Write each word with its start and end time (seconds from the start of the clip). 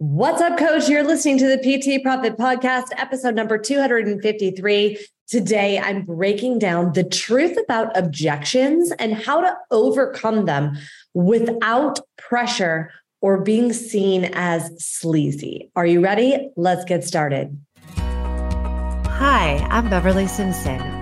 What's 0.00 0.40
up, 0.40 0.56
coach? 0.56 0.88
You're 0.88 1.02
listening 1.02 1.38
to 1.38 1.48
the 1.48 1.58
PT 1.58 2.04
Profit 2.04 2.36
Podcast, 2.36 2.84
episode 2.96 3.34
number 3.34 3.58
253. 3.58 4.96
Today, 5.26 5.80
I'm 5.80 6.04
breaking 6.04 6.60
down 6.60 6.92
the 6.92 7.02
truth 7.02 7.58
about 7.60 7.96
objections 7.96 8.92
and 9.00 9.12
how 9.14 9.40
to 9.40 9.56
overcome 9.72 10.44
them 10.44 10.78
without 11.14 11.98
pressure 12.16 12.92
or 13.22 13.40
being 13.40 13.72
seen 13.72 14.26
as 14.34 14.70
sleazy. 14.78 15.72
Are 15.74 15.84
you 15.84 16.00
ready? 16.00 16.48
Let's 16.54 16.84
get 16.84 17.02
started. 17.02 17.60
Hi, 17.96 19.66
I'm 19.68 19.90
Beverly 19.90 20.28
Simpson 20.28 20.97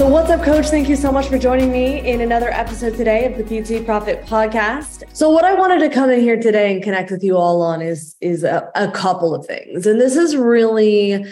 So, 0.00 0.08
what's 0.08 0.30
up, 0.30 0.42
coach? 0.42 0.68
Thank 0.68 0.88
you 0.88 0.96
so 0.96 1.12
much 1.12 1.28
for 1.28 1.36
joining 1.36 1.70
me 1.70 2.00
in 2.08 2.22
another 2.22 2.48
episode 2.48 2.96
today 2.96 3.26
of 3.26 3.36
the 3.36 3.44
PT 3.44 3.84
Profit 3.84 4.24
Podcast. 4.24 5.04
So, 5.12 5.28
what 5.28 5.44
I 5.44 5.52
wanted 5.52 5.80
to 5.80 5.90
come 5.90 6.08
in 6.08 6.20
here 6.20 6.40
today 6.40 6.72
and 6.72 6.82
connect 6.82 7.10
with 7.10 7.22
you 7.22 7.36
all 7.36 7.60
on 7.60 7.82
is 7.82 8.16
is 8.22 8.42
a, 8.42 8.66
a 8.74 8.90
couple 8.92 9.34
of 9.34 9.44
things, 9.44 9.86
and 9.86 10.00
this 10.00 10.16
is 10.16 10.36
really 10.36 11.26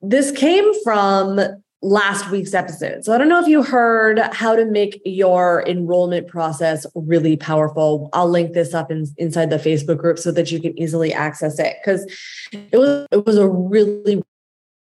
this 0.00 0.30
came 0.30 0.64
from 0.82 1.40
last 1.82 2.30
week's 2.30 2.54
episode. 2.54 3.04
So, 3.04 3.14
I 3.14 3.18
don't 3.18 3.28
know 3.28 3.38
if 3.38 3.48
you 3.48 3.62
heard 3.62 4.18
how 4.32 4.56
to 4.56 4.64
make 4.64 4.98
your 5.04 5.62
enrollment 5.66 6.26
process 6.26 6.86
really 6.94 7.36
powerful. 7.36 8.08
I'll 8.14 8.30
link 8.30 8.54
this 8.54 8.72
up 8.72 8.90
in, 8.90 9.04
inside 9.18 9.50
the 9.50 9.58
Facebook 9.58 9.98
group 9.98 10.18
so 10.18 10.32
that 10.32 10.50
you 10.50 10.58
can 10.58 10.72
easily 10.78 11.12
access 11.12 11.58
it 11.58 11.76
because 11.84 12.10
it 12.50 12.78
was 12.78 13.06
it 13.10 13.26
was 13.26 13.36
a 13.36 13.46
really 13.46 14.22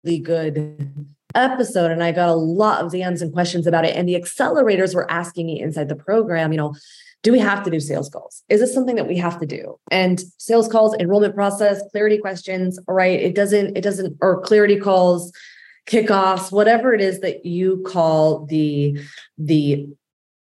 really 0.04 0.18
good 0.18 1.08
episode 1.34 1.90
and 1.90 2.02
I 2.02 2.12
got 2.12 2.28
a 2.28 2.34
lot 2.34 2.84
of 2.84 2.92
DMs 2.92 3.22
and 3.22 3.32
questions 3.32 3.66
about 3.66 3.84
it. 3.84 3.96
And 3.96 4.08
the 4.08 4.14
accelerators 4.14 4.94
were 4.94 5.10
asking 5.10 5.46
me 5.46 5.60
inside 5.60 5.88
the 5.88 5.96
program, 5.96 6.52
you 6.52 6.58
know, 6.58 6.74
do 7.22 7.30
we 7.30 7.38
have 7.38 7.62
to 7.64 7.70
do 7.70 7.78
sales 7.78 8.08
calls? 8.08 8.42
Is 8.48 8.60
this 8.60 8.74
something 8.74 8.96
that 8.96 9.06
we 9.06 9.16
have 9.18 9.38
to 9.40 9.46
do? 9.46 9.78
And 9.90 10.20
sales 10.38 10.68
calls, 10.68 10.94
enrollment 10.94 11.34
process, 11.34 11.80
clarity 11.92 12.18
questions, 12.18 12.78
right? 12.88 13.20
It 13.20 13.34
doesn't, 13.34 13.76
it 13.76 13.82
doesn't, 13.82 14.16
or 14.20 14.40
clarity 14.40 14.78
calls, 14.78 15.32
kickoffs, 15.86 16.50
whatever 16.50 16.92
it 16.92 17.00
is 17.00 17.20
that 17.20 17.46
you 17.46 17.84
call 17.86 18.44
the, 18.46 18.98
the 19.38 19.88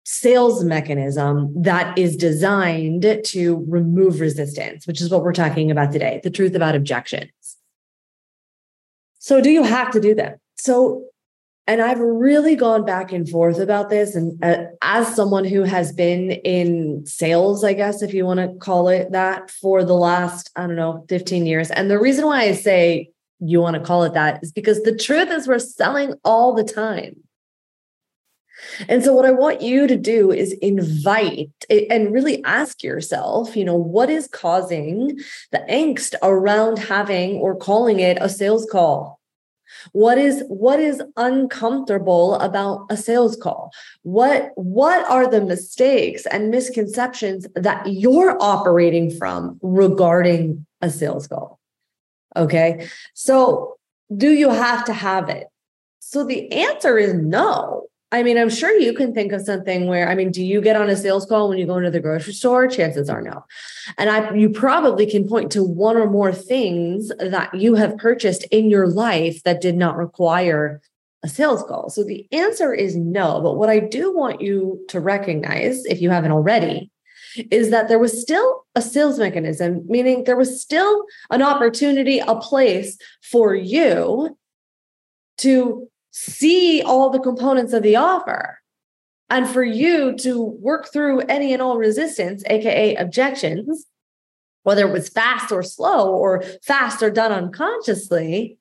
sales 0.05 0.63
mechanism 0.63 1.51
that 1.61 1.97
is 1.97 2.15
designed 2.15 3.05
to 3.25 3.65
remove 3.67 4.19
resistance, 4.19 4.85
which 4.87 5.01
is 5.01 5.09
what 5.09 5.23
we're 5.23 5.33
talking 5.33 5.71
about 5.71 5.91
today, 5.91 6.21
the 6.23 6.29
truth 6.29 6.55
about 6.55 6.75
objections. 6.75 7.31
So 9.19 9.41
do 9.41 9.49
you 9.49 9.63
have 9.63 9.91
to 9.91 9.99
do 9.99 10.15
them? 10.15 10.37
So, 10.57 11.05
and 11.65 11.81
I've 11.81 11.99
really 11.99 12.55
gone 12.55 12.85
back 12.85 13.11
and 13.11 13.27
forth 13.27 13.59
about 13.59 13.89
this. 13.89 14.15
And 14.15 14.41
uh, 14.43 14.65
as 14.81 15.13
someone 15.15 15.45
who 15.45 15.63
has 15.63 15.91
been 15.91 16.31
in 16.31 17.05
sales, 17.05 17.63
I 17.63 17.73
guess, 17.73 18.01
if 18.01 18.13
you 18.13 18.25
want 18.25 18.39
to 18.39 18.53
call 18.59 18.87
it 18.87 19.11
that, 19.11 19.51
for 19.51 19.83
the 19.83 19.93
last, 19.93 20.49
I 20.55 20.61
don't 20.61 20.75
know, 20.75 21.05
15 21.09 21.45
years. 21.45 21.69
And 21.69 21.91
the 21.91 21.99
reason 21.99 22.25
why 22.25 22.43
I 22.43 22.53
say 22.53 23.09
you 23.39 23.61
want 23.61 23.75
to 23.75 23.81
call 23.81 24.03
it 24.03 24.13
that 24.13 24.39
is 24.41 24.51
because 24.51 24.81
the 24.83 24.95
truth 24.95 25.29
is 25.29 25.47
we're 25.47 25.59
selling 25.59 26.13
all 26.23 26.53
the 26.53 26.63
time. 26.63 27.17
And 28.87 29.03
so, 29.03 29.13
what 29.13 29.25
I 29.25 29.31
want 29.31 29.61
you 29.61 29.87
to 29.87 29.97
do 29.97 30.31
is 30.31 30.53
invite 30.53 31.51
and 31.69 32.11
really 32.11 32.43
ask 32.43 32.81
yourself, 32.81 33.55
you 33.55 33.63
know, 33.63 33.75
what 33.75 34.09
is 34.09 34.27
causing 34.27 35.19
the 35.51 35.63
angst 35.69 36.15
around 36.23 36.79
having 36.79 37.35
or 37.35 37.55
calling 37.55 37.99
it 37.99 38.17
a 38.19 38.29
sales 38.29 38.67
call? 38.71 39.19
What 39.91 40.17
is 40.17 40.43
what 40.47 40.79
is 40.79 41.01
uncomfortable 41.15 42.35
about 42.35 42.85
a 42.89 42.97
sales 42.97 43.35
call? 43.35 43.71
What 44.03 44.51
what 44.55 45.09
are 45.09 45.29
the 45.29 45.41
mistakes 45.41 46.25
and 46.25 46.49
misconceptions 46.49 47.47
that 47.55 47.85
you're 47.87 48.37
operating 48.41 49.11
from 49.11 49.59
regarding 49.61 50.65
a 50.81 50.89
sales 50.89 51.27
call? 51.27 51.59
Okay? 52.35 52.87
So 53.13 53.77
do 54.15 54.31
you 54.31 54.49
have 54.49 54.85
to 54.85 54.93
have 54.93 55.29
it? 55.29 55.47
So 55.99 56.23
the 56.23 56.51
answer 56.51 56.97
is 56.97 57.13
no 57.13 57.87
I 58.11 58.23
mean, 58.23 58.37
I'm 58.37 58.49
sure 58.49 58.71
you 58.71 58.93
can 58.93 59.13
think 59.13 59.33
of 59.33 59.41
something 59.41 59.87
where, 59.87 60.07
I 60.07 60.15
mean, 60.15 60.31
do 60.31 60.41
you 60.41 60.61
get 60.61 60.77
on 60.77 60.89
a 60.89 60.95
sales 60.95 61.25
call 61.25 61.49
when 61.49 61.57
you 61.57 61.65
go 61.65 61.75
into 61.75 61.91
the 61.91 61.99
grocery 61.99 62.33
store? 62.33 62.67
Chances 62.67 63.09
are 63.09 63.21
no. 63.21 63.43
And 63.97 64.09
I, 64.09 64.33
you 64.33 64.49
probably 64.49 65.05
can 65.05 65.27
point 65.27 65.51
to 65.51 65.63
one 65.63 65.97
or 65.97 66.09
more 66.09 66.31
things 66.31 67.11
that 67.19 67.53
you 67.53 67.75
have 67.75 67.97
purchased 67.97 68.43
in 68.45 68.69
your 68.69 68.87
life 68.87 69.43
that 69.43 69.59
did 69.59 69.75
not 69.75 69.97
require 69.97 70.81
a 71.21 71.27
sales 71.27 71.63
call. 71.63 71.89
So 71.89 72.03
the 72.03 72.25
answer 72.31 72.73
is 72.73 72.95
no. 72.95 73.41
But 73.41 73.55
what 73.55 73.69
I 73.69 73.79
do 73.79 74.15
want 74.15 74.39
you 74.39 74.85
to 74.87 75.01
recognize, 75.01 75.83
if 75.83 76.01
you 76.01 76.09
haven't 76.09 76.31
already, 76.31 76.89
is 77.51 77.71
that 77.71 77.89
there 77.89 77.99
was 77.99 78.21
still 78.21 78.65
a 78.73 78.81
sales 78.81 79.19
mechanism, 79.19 79.83
meaning 79.85 80.23
there 80.23 80.37
was 80.37 80.61
still 80.61 81.03
an 81.29 81.41
opportunity, 81.41 82.19
a 82.19 82.35
place 82.35 82.97
for 83.21 83.53
you 83.53 84.37
to 85.39 85.89
see 86.17 86.81
all 86.81 87.09
the 87.09 87.19
components 87.19 87.73
of 87.73 87.83
the 87.83 87.95
offer 87.95 88.59
and 89.29 89.47
for 89.47 89.63
you 89.63 90.17
to 90.17 90.41
work 90.41 90.91
through 90.91 91.19
any 91.21 91.53
and 91.53 91.61
all 91.61 91.77
resistance, 91.77 92.43
AKA 92.47 92.95
objections, 92.95 93.85
whether 94.63 94.87
it 94.87 94.91
was 94.91 95.09
fast 95.09 95.51
or 95.51 95.61
slow 95.61 96.13
or 96.13 96.41
fast 96.63 97.03
or 97.03 97.09
done 97.09 97.31
unconsciously, 97.31 98.57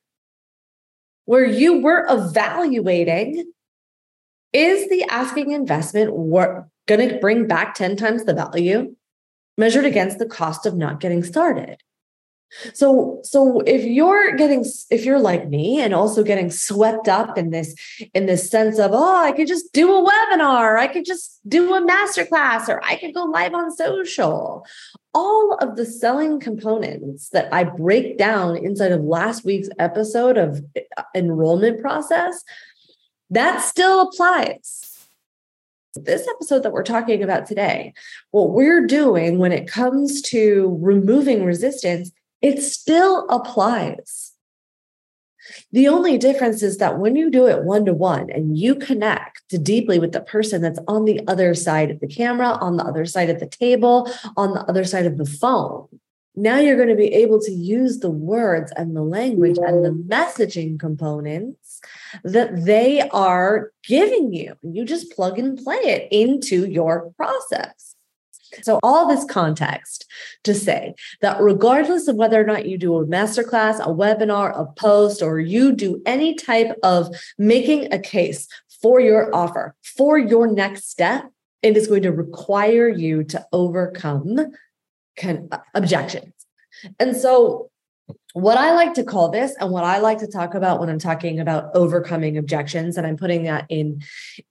where 1.24 1.46
you 1.46 1.80
were 1.80 2.06
evaluating 2.08 3.50
is 4.52 4.88
the 4.88 5.04
asking 5.04 5.52
investment 5.52 6.12
going 6.86 7.08
to 7.08 7.18
bring 7.18 7.46
back 7.46 7.74
10 7.74 7.96
times 7.96 8.24
the 8.24 8.34
value 8.34 8.94
measured 9.58 9.84
against 9.84 10.18
the 10.18 10.26
cost 10.26 10.66
of 10.66 10.76
not 10.76 11.00
getting 11.00 11.22
started? 11.22 11.82
So 12.74 13.20
so 13.22 13.60
if 13.60 13.84
you're 13.84 14.36
getting 14.36 14.64
if 14.90 15.04
you're 15.04 15.18
like 15.18 15.48
me 15.48 15.80
and 15.80 15.92
also 15.92 16.22
getting 16.22 16.50
swept 16.50 17.08
up 17.08 17.36
in 17.36 17.50
this 17.50 17.74
in 18.14 18.26
this 18.26 18.48
sense 18.48 18.78
of 18.78 18.92
oh 18.94 19.16
I 19.16 19.32
could 19.32 19.48
just 19.48 19.72
do 19.72 19.92
a 19.92 20.02
webinar, 20.02 20.78
I 20.78 20.86
could 20.86 21.04
just 21.04 21.40
do 21.48 21.74
a 21.74 21.80
masterclass 21.80 22.68
or 22.68 22.82
I 22.84 22.96
could 22.96 23.14
go 23.14 23.24
live 23.24 23.54
on 23.54 23.74
social. 23.74 24.64
All 25.12 25.56
of 25.60 25.76
the 25.76 25.86
selling 25.86 26.40
components 26.40 27.30
that 27.30 27.52
I 27.52 27.64
break 27.64 28.18
down 28.18 28.56
inside 28.56 28.92
of 28.92 29.02
last 29.02 29.44
week's 29.44 29.68
episode 29.78 30.36
of 30.36 30.62
uh, 30.76 31.02
enrollment 31.14 31.80
process 31.80 32.44
that 33.30 33.60
still 33.60 34.02
applies 34.02 34.86
this 36.04 36.28
episode 36.28 36.62
that 36.62 36.72
we're 36.72 36.82
talking 36.82 37.22
about 37.22 37.46
today, 37.46 37.94
what 38.30 38.50
we're 38.50 38.86
doing 38.86 39.38
when 39.38 39.52
it 39.52 39.66
comes 39.66 40.20
to 40.20 40.78
removing 40.80 41.44
resistance 41.44 42.12
it 42.42 42.62
still 42.62 43.26
applies. 43.28 44.32
The 45.70 45.88
only 45.88 46.18
difference 46.18 46.62
is 46.62 46.78
that 46.78 46.98
when 46.98 47.14
you 47.14 47.30
do 47.30 47.46
it 47.46 47.62
one 47.62 47.84
to 47.84 47.94
one 47.94 48.30
and 48.30 48.58
you 48.58 48.74
connect 48.74 49.42
deeply 49.62 49.98
with 49.98 50.12
the 50.12 50.20
person 50.20 50.60
that's 50.60 50.80
on 50.88 51.04
the 51.04 51.20
other 51.28 51.54
side 51.54 51.90
of 51.90 52.00
the 52.00 52.08
camera, 52.08 52.48
on 52.60 52.76
the 52.76 52.84
other 52.84 53.04
side 53.04 53.30
of 53.30 53.38
the 53.38 53.46
table, 53.46 54.10
on 54.36 54.54
the 54.54 54.64
other 54.68 54.84
side 54.84 55.06
of 55.06 55.18
the 55.18 55.24
phone, 55.24 55.86
now 56.34 56.58
you're 56.58 56.76
going 56.76 56.88
to 56.88 56.94
be 56.94 57.14
able 57.14 57.40
to 57.40 57.50
use 57.50 58.00
the 58.00 58.10
words 58.10 58.70
and 58.76 58.94
the 58.94 59.02
language 59.02 59.56
and 59.56 59.84
the 59.84 59.90
messaging 59.90 60.78
components 60.78 61.80
that 62.24 62.64
they 62.64 63.08
are 63.08 63.72
giving 63.84 64.34
you. 64.34 64.54
You 64.62 64.84
just 64.84 65.12
plug 65.12 65.38
and 65.38 65.56
play 65.56 65.76
it 65.76 66.08
into 66.10 66.66
your 66.66 67.12
process. 67.16 67.85
So, 68.62 68.78
all 68.82 69.08
this 69.08 69.24
context 69.24 70.06
to 70.44 70.54
say 70.54 70.94
that 71.20 71.40
regardless 71.40 72.08
of 72.08 72.16
whether 72.16 72.40
or 72.40 72.44
not 72.44 72.66
you 72.66 72.78
do 72.78 72.96
a 72.96 73.06
masterclass, 73.06 73.80
a 73.80 73.92
webinar, 73.92 74.58
a 74.58 74.66
post, 74.72 75.22
or 75.22 75.40
you 75.40 75.72
do 75.72 76.02
any 76.06 76.34
type 76.34 76.76
of 76.82 77.14
making 77.38 77.92
a 77.92 77.98
case 77.98 78.48
for 78.82 79.00
your 79.00 79.34
offer, 79.34 79.74
for 79.96 80.18
your 80.18 80.46
next 80.46 80.90
step, 80.90 81.24
it 81.62 81.76
is 81.76 81.86
going 81.86 82.02
to 82.02 82.12
require 82.12 82.88
you 82.88 83.24
to 83.24 83.44
overcome 83.52 84.52
con- 85.18 85.48
uh, 85.50 85.58
objections. 85.74 86.32
And 86.98 87.16
so, 87.16 87.70
what 88.34 88.58
I 88.58 88.74
like 88.74 88.94
to 88.94 89.04
call 89.04 89.30
this, 89.30 89.54
and 89.58 89.70
what 89.70 89.84
I 89.84 89.98
like 89.98 90.18
to 90.18 90.26
talk 90.26 90.54
about 90.54 90.78
when 90.78 90.90
I'm 90.90 90.98
talking 90.98 91.40
about 91.40 91.74
overcoming 91.74 92.36
objections, 92.36 92.96
and 92.96 93.06
I'm 93.06 93.16
putting 93.16 93.44
that 93.44 93.66
in 93.68 94.02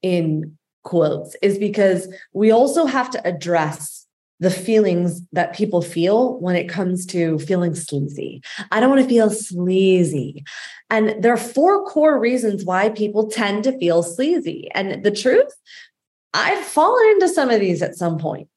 in 0.02 0.58
quotes 0.86 1.36
is 1.42 1.58
because 1.58 2.08
we 2.32 2.50
also 2.50 2.86
have 2.86 3.10
to 3.10 3.28
address 3.28 4.06
the 4.40 4.50
feelings 4.50 5.22
that 5.32 5.54
people 5.54 5.82
feel 5.82 6.38
when 6.40 6.56
it 6.56 6.68
comes 6.68 7.06
to 7.06 7.38
feeling 7.40 7.74
sleazy. 7.74 8.42
I 8.70 8.80
don't 8.80 8.90
want 8.90 9.02
to 9.02 9.08
feel 9.08 9.30
sleazy. 9.30 10.44
And 10.90 11.22
there 11.22 11.32
are 11.32 11.38
four 11.38 11.84
core 11.86 12.18
reasons 12.18 12.64
why 12.64 12.90
people 12.90 13.28
tend 13.28 13.64
to 13.64 13.78
feel 13.78 14.02
sleazy. 14.02 14.70
And 14.74 15.02
the 15.02 15.10
truth, 15.10 15.52
I've 16.34 16.64
fallen 16.64 17.06
into 17.12 17.28
some 17.28 17.50
of 17.50 17.60
these 17.60 17.82
at 17.82 17.96
some 17.96 18.18
point. 18.18 18.48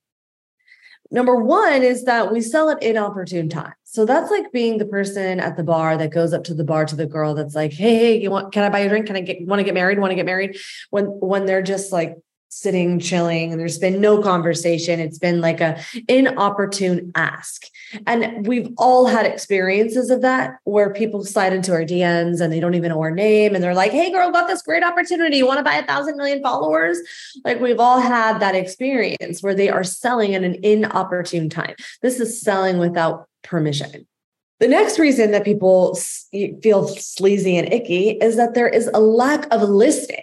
Number 1.12 1.36
one 1.36 1.82
is 1.82 2.04
that 2.04 2.32
we 2.32 2.42
sell 2.42 2.70
at 2.70 2.84
inopportune 2.84 3.50
times. 3.50 3.74
So 3.84 4.06
that's 4.06 4.30
like 4.30 4.52
being 4.52 4.78
the 4.78 4.86
person 4.86 5.40
at 5.40 5.58
the 5.58 5.64
bar 5.64 5.98
that 5.98 6.12
goes 6.12 6.34
up 6.34 6.44
to 6.46 6.54
the 6.54 6.64
bar 6.64 6.86
to 6.86 6.96
the 6.96 7.08
girl 7.08 7.34
that's 7.34 7.56
like, 7.56 7.74
"Hey, 7.74 8.22
you 8.22 8.30
want? 8.30 8.54
Can 8.54 8.64
I 8.64 8.70
buy 8.70 8.80
a 8.80 8.90
drink? 8.90 9.08
Can 9.08 9.16
I 9.16 9.22
get? 9.22 9.42
Want 9.48 9.60
to 9.60 9.64
get 9.64 9.74
married? 9.74 10.00
Want 10.00 10.12
to 10.12 10.16
get 10.16 10.28
married?" 10.28 10.58
When 10.92 11.06
when 11.06 11.46
they're 11.48 11.64
just 11.64 11.92
like 11.92 12.16
sitting 12.50 13.00
chilling 13.00 13.52
and 13.52 13.60
there's 13.60 13.78
been 13.78 14.02
no 14.02 14.22
conversation. 14.22 15.00
It's 15.00 15.20
been 15.20 15.40
like 15.40 15.62
a 15.62 15.80
inopportune 16.08 17.12
ask. 17.16 17.66
And 18.06 18.46
we've 18.46 18.70
all 18.78 19.06
had 19.06 19.26
experiences 19.26 20.10
of 20.10 20.22
that 20.22 20.58
where 20.64 20.92
people 20.92 21.24
slide 21.24 21.54
into 21.54 21.72
our 21.72 21.84
dms 21.84 22.42
and 22.42 22.52
they 22.52 22.60
don't 22.60 22.74
even 22.74 22.90
know 22.90 23.00
our 23.00 23.12
name 23.12 23.56
and 23.56 23.64
they're 23.64 23.74
like 23.74 23.92
hey 23.92 24.12
girl 24.12 24.32
got 24.32 24.48
this 24.48 24.62
great 24.62 24.84
opportunity. 24.84 25.38
You 25.38 25.48
want 25.48 25.60
to 25.60 25.64
buy 25.64 25.76
a 25.76 25.86
thousand 25.86 26.18
million 26.18 26.42
followers? 26.42 27.00
Like 27.46 27.60
we've 27.60 27.80
all 27.80 28.00
had 28.00 28.40
that 28.40 28.56
experience 28.56 29.42
where 29.42 29.56
they 29.56 29.70
are 29.70 29.84
selling 29.84 30.36
at 30.36 30.44
an 30.44 30.58
inopportune 30.64 31.50
time. 31.50 31.76
This 32.02 32.20
is 32.20 32.42
selling 32.42 32.80
without 32.80 33.28
permission. 33.44 34.08
The 34.60 34.68
next 34.68 35.00
reason 35.00 35.32
that 35.32 35.46
people 35.46 35.96
feel 36.62 36.88
sleazy 36.88 37.56
and 37.56 37.72
icky 37.72 38.12
is 38.12 38.36
that 38.36 38.56
there 38.56 38.68
is 38.68 38.90
a 38.94 39.00
lack 39.00 39.48
of 39.54 39.62
listing 39.62 40.22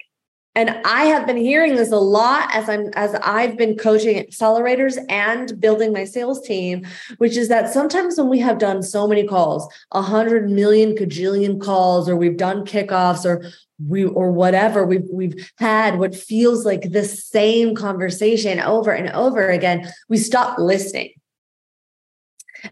and 0.57 0.71
I 0.87 1.05
have 1.05 1.27
been 1.27 1.37
hearing 1.37 1.77
this 1.77 1.93
a 1.93 1.99
lot 1.99 2.49
as 2.55 2.67
I'm 2.67 2.89
as 2.95 3.15
I've 3.17 3.59
been 3.59 3.77
coaching 3.77 4.17
accelerators 4.17 4.99
and 5.11 5.61
building 5.61 5.93
my 5.93 6.05
sales 6.05 6.41
team, 6.41 6.87
which 7.19 7.37
is 7.37 7.49
that 7.49 7.73
sometimes 7.73 8.17
when 8.17 8.31
we 8.31 8.39
have 8.39 8.59
done 8.59 8.83
so 8.83 9.07
many 9.07 9.27
calls, 9.27 9.71
a 9.93 10.01
hundred 10.01 10.51
million 10.51 10.97
cajillion 10.97 11.61
calls, 11.61 12.09
or 12.09 12.17
we've 12.17 12.39
done 12.39 12.65
kickoffs, 12.65 13.27
or 13.27 13.45
we 13.87 14.07
or 14.07 14.33
whatever, 14.33 14.87
we've 14.87 15.07
we've 15.13 15.53
had 15.59 15.99
what 15.99 16.17
feels 16.17 16.65
like 16.65 16.91
the 16.91 17.05
same 17.05 17.75
conversation 17.75 18.59
over 18.59 18.93
and 18.93 19.11
over 19.11 19.51
again, 19.51 19.93
we 20.09 20.17
stop 20.17 20.59
listening. 20.59 21.13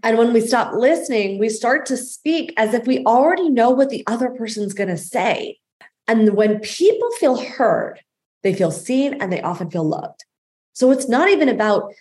And 0.02 0.16
when 0.16 0.32
we 0.32 0.40
stop 0.40 0.72
listening, 0.74 1.38
we 1.38 1.50
start 1.50 1.84
to 1.86 1.98
speak 1.98 2.54
as 2.56 2.72
if 2.72 2.86
we 2.86 3.04
already 3.04 3.50
know 3.50 3.68
what 3.68 3.90
the 3.90 4.02
other 4.06 4.30
person's 4.30 4.72
going 4.72 4.88
to 4.88 4.96
say. 4.96 5.58
And 6.06 6.34
when 6.34 6.60
people 6.60 7.10
feel 7.12 7.36
heard, 7.36 8.00
they 8.42 8.54
feel 8.54 8.70
seen 8.70 9.14
and 9.20 9.32
they 9.32 9.40
often 9.40 9.70
feel 9.70 9.84
loved. 9.84 10.24
So 10.72 10.90
it's 10.90 11.08
not 11.08 11.28
even 11.30 11.48
about 11.48 11.92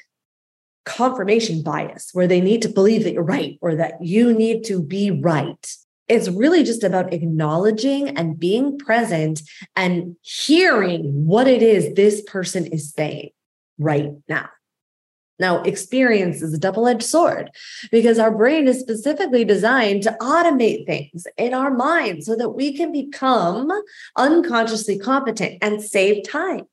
confirmation 0.86 1.64
bias 1.64 2.10
where 2.14 2.28
they 2.28 2.42
need 2.42 2.62
to 2.64 2.70
believe 2.70 3.04
that 3.04 3.14
you're 3.14 3.24
right 3.24 3.58
or 3.62 3.76
that 3.76 3.96
you 4.02 4.34
need 4.34 4.64
to 4.66 4.82
be 4.82 5.12
right. 5.12 5.76
It's 6.10 6.28
really 6.28 6.64
just 6.64 6.84
about 6.84 7.14
acknowledging 7.14 8.10
and 8.18 8.38
being 8.38 8.78
present 8.78 9.42
and 9.76 10.18
hearing 10.22 11.26
what 11.26 11.48
it 11.48 11.64
is 11.64 11.94
this 11.94 12.22
person 12.24 12.66
is 12.66 12.92
saying 12.92 13.30
right 13.78 14.12
now. 14.28 14.50
Now, 15.40 15.64
experience 15.64 16.42
is 16.42 16.54
a 16.54 16.60
double 16.60 16.88
edged 16.88 17.04
sword 17.04 17.50
because 17.92 18.20
our 18.20 18.32
brain 18.32 18.68
is 18.68 18.80
specifically 18.80 19.44
designed 19.44 20.04
to 20.04 20.16
automate 20.22 20.86
things 20.86 21.26
in 21.38 21.54
our 21.54 21.72
mind 21.72 22.24
so 22.24 22.36
that 22.36 22.52
we 22.52 22.76
can 22.76 22.92
become 22.92 23.72
unconsciously 24.16 25.00
competent 25.00 25.58
and 25.62 25.82
save 25.82 26.28
time. 26.28 26.66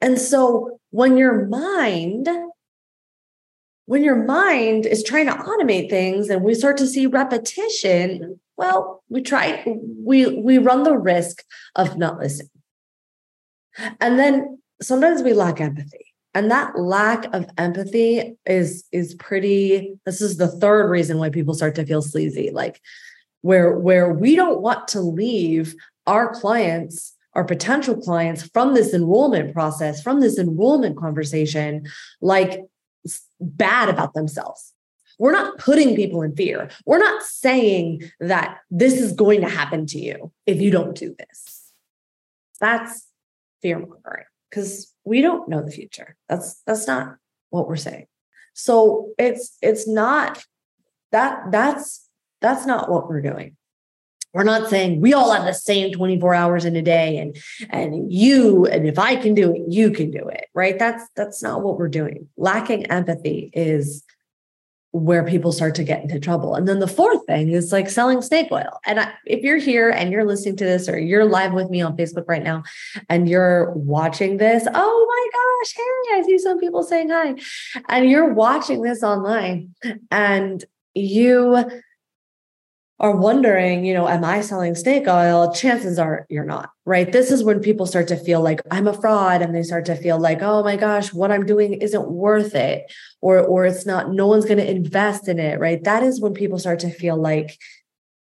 And 0.00 0.18
so 0.18 0.80
when 0.90 1.16
your 1.16 1.46
mind, 1.46 2.28
when 3.84 4.02
your 4.02 4.24
mind 4.24 4.86
is 4.86 5.02
trying 5.02 5.26
to 5.26 5.32
automate 5.32 5.90
things 5.90 6.30
and 6.30 6.42
we 6.42 6.54
start 6.54 6.78
to 6.78 6.86
see 6.86 7.06
repetition, 7.06 8.40
well, 8.56 9.02
we 9.10 9.20
try, 9.20 9.62
we 9.66 10.26
we 10.26 10.56
run 10.58 10.82
the 10.82 10.96
risk 10.96 11.44
of 11.74 11.98
not 11.98 12.18
listening. 12.18 12.50
And 14.00 14.18
then 14.18 14.58
sometimes 14.80 15.22
we 15.22 15.34
lack 15.34 15.60
empathy 15.60 16.15
and 16.36 16.50
that 16.50 16.78
lack 16.78 17.32
of 17.34 17.48
empathy 17.56 18.36
is 18.44 18.84
is 18.92 19.14
pretty 19.14 19.98
this 20.04 20.20
is 20.20 20.36
the 20.36 20.48
third 20.48 20.90
reason 20.90 21.18
why 21.18 21.30
people 21.30 21.54
start 21.54 21.74
to 21.74 21.86
feel 21.86 22.02
sleazy 22.02 22.50
like 22.52 22.80
where 23.40 23.78
where 23.78 24.12
we 24.12 24.36
don't 24.36 24.60
want 24.60 24.86
to 24.88 25.00
leave 25.00 25.74
our 26.06 26.32
clients 26.34 27.14
our 27.32 27.44
potential 27.44 27.96
clients 27.96 28.42
from 28.50 28.74
this 28.74 28.92
enrollment 28.92 29.54
process 29.54 30.02
from 30.02 30.20
this 30.20 30.38
enrollment 30.38 30.96
conversation 30.96 31.86
like 32.20 32.60
bad 33.40 33.88
about 33.88 34.14
themselves. 34.14 34.72
We're 35.18 35.32
not 35.32 35.58
putting 35.58 35.96
people 35.96 36.22
in 36.22 36.36
fear. 36.36 36.70
We're 36.84 36.98
not 36.98 37.22
saying 37.22 38.02
that 38.20 38.58
this 38.70 38.94
is 38.94 39.12
going 39.12 39.40
to 39.40 39.48
happen 39.48 39.86
to 39.86 39.98
you 39.98 40.32
if 40.44 40.60
you 40.60 40.70
don't 40.70 40.94
do 40.94 41.14
this. 41.18 41.72
That's 42.60 43.06
fear 43.62 43.78
mongering 43.78 44.26
because 44.56 44.94
we 45.04 45.20
don't 45.20 45.48
know 45.50 45.62
the 45.62 45.70
future. 45.70 46.16
That's 46.30 46.62
that's 46.66 46.86
not 46.86 47.16
what 47.50 47.68
we're 47.68 47.76
saying. 47.76 48.06
So 48.54 49.10
it's 49.18 49.58
it's 49.60 49.86
not 49.86 50.42
that 51.12 51.52
that's 51.52 52.08
that's 52.40 52.64
not 52.64 52.90
what 52.90 53.06
we're 53.06 53.20
doing. 53.20 53.56
We're 54.32 54.44
not 54.44 54.70
saying 54.70 55.02
we 55.02 55.12
all 55.12 55.32
have 55.32 55.44
the 55.44 55.52
same 55.52 55.92
24 55.92 56.34
hours 56.34 56.64
in 56.64 56.74
a 56.74 56.82
day 56.82 57.18
and 57.18 57.36
and 57.68 58.10
you 58.10 58.64
and 58.66 58.88
if 58.88 58.98
I 58.98 59.16
can 59.16 59.34
do 59.34 59.54
it, 59.54 59.62
you 59.68 59.90
can 59.90 60.10
do 60.10 60.26
it, 60.28 60.46
right? 60.54 60.78
That's 60.78 61.04
that's 61.14 61.42
not 61.42 61.62
what 61.62 61.78
we're 61.78 61.88
doing. 61.88 62.28
Lacking 62.38 62.86
empathy 62.86 63.50
is 63.52 64.04
where 64.96 65.24
people 65.24 65.52
start 65.52 65.74
to 65.76 65.84
get 65.84 66.02
into 66.02 66.18
trouble. 66.18 66.54
And 66.54 66.66
then 66.66 66.78
the 66.78 66.88
fourth 66.88 67.24
thing 67.26 67.50
is 67.50 67.72
like 67.72 67.88
selling 67.88 68.22
snake 68.22 68.48
oil. 68.50 68.80
And 68.86 69.00
I, 69.00 69.12
if 69.26 69.42
you're 69.42 69.58
here 69.58 69.90
and 69.90 70.10
you're 70.10 70.24
listening 70.24 70.56
to 70.56 70.64
this 70.64 70.88
or 70.88 70.98
you're 70.98 71.24
live 71.24 71.52
with 71.52 71.70
me 71.70 71.82
on 71.82 71.96
Facebook 71.96 72.24
right 72.28 72.42
now 72.42 72.62
and 73.08 73.28
you're 73.28 73.72
watching 73.72 74.38
this, 74.38 74.66
oh 74.72 75.06
my 75.08 75.28
gosh, 75.32 75.74
hey, 75.76 76.18
I 76.18 76.22
see 76.26 76.38
some 76.38 76.58
people 76.58 76.82
saying 76.82 77.10
hi. 77.10 77.34
And 77.88 78.08
you're 78.08 78.32
watching 78.32 78.82
this 78.82 79.02
online 79.02 79.74
and 80.10 80.64
you 80.94 81.64
are 82.98 83.14
wondering, 83.14 83.84
you 83.84 83.92
know, 83.92 84.08
am 84.08 84.24
I 84.24 84.40
selling 84.40 84.74
snake 84.74 85.06
oil? 85.06 85.52
Chances 85.52 85.98
are 85.98 86.26
you're 86.30 86.46
not, 86.46 86.70
right? 86.86 87.10
This 87.10 87.30
is 87.30 87.44
when 87.44 87.60
people 87.60 87.84
start 87.84 88.08
to 88.08 88.16
feel 88.16 88.40
like 88.40 88.60
I'm 88.70 88.88
a 88.88 88.98
fraud 88.98 89.42
and 89.42 89.54
they 89.54 89.62
start 89.62 89.84
to 89.86 89.96
feel 89.96 90.18
like, 90.18 90.40
oh 90.40 90.62
my 90.62 90.76
gosh, 90.76 91.12
what 91.12 91.30
I'm 91.30 91.44
doing 91.44 91.74
isn't 91.74 92.10
worth 92.10 92.54
it 92.54 92.90
or 93.20 93.40
or 93.40 93.66
it's 93.66 93.84
not 93.84 94.12
no 94.12 94.26
one's 94.26 94.46
going 94.46 94.58
to 94.58 94.70
invest 94.70 95.28
in 95.28 95.38
it, 95.38 95.60
right? 95.60 95.82
That 95.84 96.02
is 96.02 96.20
when 96.20 96.32
people 96.32 96.58
start 96.58 96.78
to 96.80 96.90
feel 96.90 97.20
like, 97.20 97.58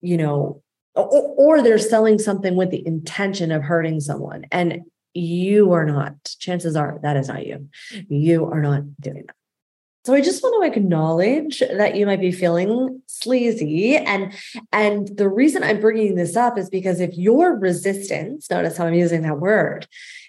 you 0.01 0.17
know, 0.17 0.61
or, 0.93 1.33
or 1.37 1.61
they're 1.61 1.77
selling 1.77 2.19
something 2.19 2.55
with 2.55 2.71
the 2.71 2.85
intention 2.85 3.51
of 3.51 3.63
hurting 3.63 4.01
someone 4.01 4.45
and 4.51 4.81
you 5.13 5.71
are 5.71 5.85
not. 5.85 6.13
Chances 6.39 6.75
are 6.75 6.99
that 7.01 7.15
is 7.15 7.29
not 7.29 7.45
you. 7.45 7.69
You 8.09 8.45
are 8.45 8.61
not 8.61 8.83
doing 8.99 9.23
that. 9.27 9.35
So 10.05 10.13
I 10.13 10.21
just 10.21 10.43
want 10.43 10.61
to 10.61 10.79
acknowledge 10.79 11.59
that 11.59 11.95
you 11.95 12.05
might 12.05 12.21
be 12.21 12.31
feeling 12.31 13.01
sleazy 13.07 13.97
and 13.97 14.31
and 14.71 15.07
the 15.17 15.27
reason 15.27 15.63
I'm 15.63 15.81
bringing 15.81 16.13
this 16.13 16.35
up 16.35 16.59
is 16.59 16.69
because 16.69 16.99
if 16.99 17.17
your 17.17 17.57
resistance, 17.57 18.47
notice 18.51 18.77
how 18.77 18.85
I'm 18.85 18.93
using 18.93 19.23
that 19.23 19.39
word, 19.39 19.87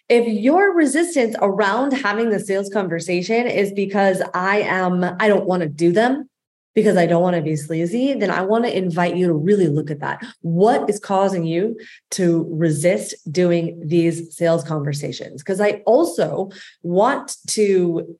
if 0.08 0.26
your 0.26 0.74
resistance 0.74 1.36
around 1.42 1.92
having 1.92 2.30
the 2.30 2.40
sales 2.40 2.70
conversation 2.70 3.46
is 3.46 3.70
because 3.70 4.22
I 4.32 4.60
am 4.60 5.04
I 5.20 5.28
don't 5.28 5.46
want 5.46 5.62
to 5.62 5.68
do 5.68 5.92
them 5.92 6.30
because 6.74 6.96
I 6.96 7.04
don't 7.04 7.22
want 7.22 7.36
to 7.36 7.42
be 7.42 7.56
sleazy, 7.56 8.14
then 8.14 8.30
I 8.30 8.40
want 8.40 8.64
to 8.64 8.74
invite 8.74 9.16
you 9.16 9.26
to 9.26 9.34
really 9.34 9.66
look 9.66 9.90
at 9.90 10.00
that. 10.00 10.24
What 10.40 10.88
is 10.88 10.98
causing 10.98 11.44
you 11.44 11.78
to 12.12 12.46
resist 12.50 13.14
doing 13.30 13.82
these 13.84 14.34
sales 14.34 14.64
conversations? 14.64 15.42
Because 15.42 15.60
I 15.60 15.82
also 15.84 16.50
want 16.82 17.36
to 17.48 18.16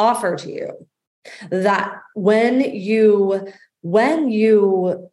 offer 0.00 0.36
to 0.36 0.50
you 0.50 0.70
that 1.50 2.00
when 2.14 2.60
you 2.60 3.46
when 3.82 4.30
you 4.30 5.10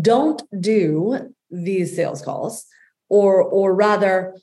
don't 0.00 0.42
do 0.60 1.32
these 1.50 1.94
sales 1.94 2.22
calls 2.22 2.66
or 3.08 3.42
or 3.42 3.74
rather 3.74 4.34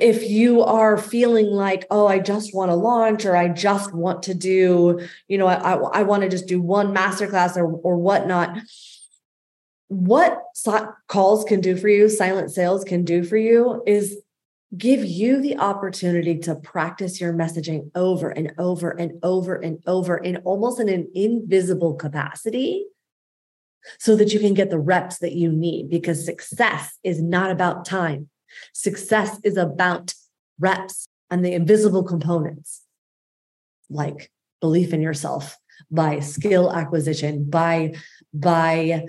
if 0.00 0.28
you 0.28 0.62
are 0.62 0.96
feeling 0.98 1.46
like 1.46 1.86
oh 1.90 2.06
i 2.06 2.18
just 2.18 2.54
want 2.54 2.70
to 2.70 2.74
launch 2.74 3.24
or 3.24 3.36
i 3.36 3.48
just 3.48 3.94
want 3.94 4.22
to 4.24 4.34
do 4.34 4.98
you 5.28 5.38
know 5.38 5.46
i, 5.46 5.74
I, 5.74 6.02
want 6.02 6.22
to 6.22 6.28
just 6.28 6.48
do 6.48 6.60
one 6.60 6.92
masterclass 6.94 7.56
or, 7.56 7.66
or 7.66 7.96
whatnot 7.96 8.58
what 9.88 10.42
calls 11.06 11.44
can 11.44 11.60
do 11.60 11.76
for 11.76 11.88
you 11.88 12.08
silent 12.08 12.50
sales 12.50 12.82
can 12.82 13.04
do 13.04 13.22
for 13.22 13.36
you 13.36 13.82
is 13.86 14.18
give 14.76 15.04
you 15.04 15.40
the 15.40 15.56
opportunity 15.58 16.38
to 16.38 16.54
practice 16.54 17.20
your 17.20 17.32
messaging 17.32 17.90
over 17.94 18.28
and 18.30 18.52
over 18.58 18.90
and 18.90 19.12
over 19.22 19.54
and 19.56 19.82
over 19.86 20.16
in 20.18 20.36
almost 20.38 20.78
in 20.78 20.88
an 20.88 21.08
invisible 21.14 21.94
capacity 21.94 22.84
so 23.98 24.14
that 24.16 24.32
you 24.32 24.40
can 24.40 24.54
get 24.54 24.68
the 24.68 24.78
reps 24.78 25.18
that 25.18 25.32
you 25.32 25.50
need 25.50 25.88
because 25.88 26.24
success 26.24 26.98
is 27.02 27.22
not 27.22 27.50
about 27.50 27.84
time. 27.86 28.28
Success 28.74 29.40
is 29.42 29.56
about 29.56 30.12
reps 30.58 31.08
and 31.30 31.44
the 31.44 31.52
invisible 31.52 32.02
components. 32.02 32.82
like 33.90 34.30
belief 34.60 34.92
in 34.92 35.00
yourself, 35.00 35.56
by 35.90 36.20
skill 36.20 36.72
acquisition, 36.72 37.48
by 37.48 37.94
by 38.34 39.04